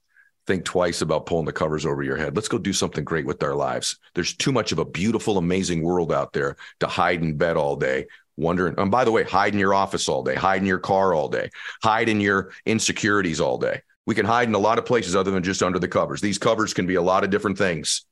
think 0.46 0.64
twice 0.64 1.02
about 1.02 1.26
pulling 1.26 1.44
the 1.44 1.52
covers 1.52 1.84
over 1.84 2.02
your 2.02 2.16
head. 2.16 2.34
Let's 2.34 2.48
go 2.48 2.58
do 2.58 2.72
something 2.72 3.04
great 3.04 3.26
with 3.26 3.42
our 3.42 3.54
lives. 3.54 3.98
There's 4.14 4.34
too 4.34 4.52
much 4.52 4.72
of 4.72 4.78
a 4.78 4.84
beautiful, 4.84 5.36
amazing 5.36 5.82
world 5.82 6.12
out 6.12 6.32
there 6.32 6.56
to 6.80 6.86
hide 6.86 7.22
in 7.22 7.36
bed 7.36 7.56
all 7.56 7.76
day 7.76 8.06
wondering. 8.36 8.74
And 8.78 8.90
by 8.90 9.04
the 9.04 9.12
way, 9.12 9.24
hide 9.24 9.52
in 9.52 9.60
your 9.60 9.74
office 9.74 10.08
all 10.08 10.22
day, 10.22 10.34
hide 10.34 10.60
in 10.60 10.66
your 10.66 10.78
car 10.78 11.14
all 11.14 11.28
day, 11.28 11.50
hide 11.82 12.08
in 12.08 12.20
your 12.20 12.50
insecurities 12.66 13.40
all 13.40 13.58
day. 13.58 13.82
We 14.06 14.14
can 14.14 14.26
hide 14.26 14.48
in 14.48 14.54
a 14.54 14.58
lot 14.58 14.78
of 14.78 14.86
places 14.86 15.16
other 15.16 15.30
than 15.30 15.42
just 15.42 15.62
under 15.62 15.78
the 15.78 15.88
covers. 15.88 16.20
These 16.20 16.38
covers 16.38 16.74
can 16.74 16.86
be 16.86 16.96
a 16.96 17.02
lot 17.02 17.24
of 17.24 17.30
different 17.30 17.58
things. 17.58 18.04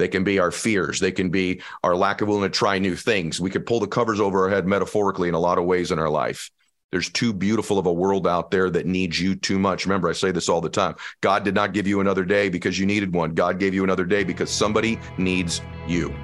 They 0.00 0.08
can 0.08 0.24
be 0.24 0.38
our 0.38 0.50
fears. 0.50 0.98
They 0.98 1.12
can 1.12 1.28
be 1.28 1.60
our 1.84 1.94
lack 1.94 2.22
of 2.22 2.28
willing 2.28 2.50
to 2.50 2.58
try 2.58 2.78
new 2.78 2.96
things. 2.96 3.40
We 3.40 3.50
could 3.50 3.66
pull 3.66 3.80
the 3.80 3.86
covers 3.86 4.18
over 4.18 4.44
our 4.44 4.48
head 4.48 4.66
metaphorically 4.66 5.28
in 5.28 5.34
a 5.34 5.38
lot 5.38 5.58
of 5.58 5.64
ways 5.64 5.92
in 5.92 5.98
our 5.98 6.08
life. 6.08 6.50
There's 6.90 7.10
too 7.10 7.32
beautiful 7.32 7.78
of 7.78 7.86
a 7.86 7.92
world 7.92 8.26
out 8.26 8.50
there 8.50 8.68
that 8.70 8.86
needs 8.86 9.20
you 9.20 9.36
too 9.36 9.58
much. 9.58 9.86
Remember, 9.86 10.08
I 10.08 10.12
say 10.12 10.32
this 10.32 10.48
all 10.48 10.60
the 10.60 10.70
time. 10.70 10.96
God 11.20 11.44
did 11.44 11.54
not 11.54 11.72
give 11.72 11.86
you 11.86 12.00
another 12.00 12.24
day 12.24 12.48
because 12.48 12.78
you 12.78 12.86
needed 12.86 13.14
one. 13.14 13.34
God 13.34 13.58
gave 13.58 13.74
you 13.74 13.84
another 13.84 14.04
day 14.04 14.24
because 14.24 14.50
somebody 14.50 14.98
needs 15.18 15.60
you. 15.86 16.14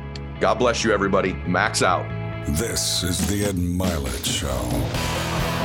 God 0.41 0.55
bless 0.55 0.83
you, 0.83 0.93
everybody. 0.93 1.35
Max 1.47 1.83
out. 1.83 2.05
This 2.49 3.03
is 3.03 3.27
the 3.29 3.45
Ed 3.45 3.57
Mylett 3.57 4.25
Show. 4.25 5.56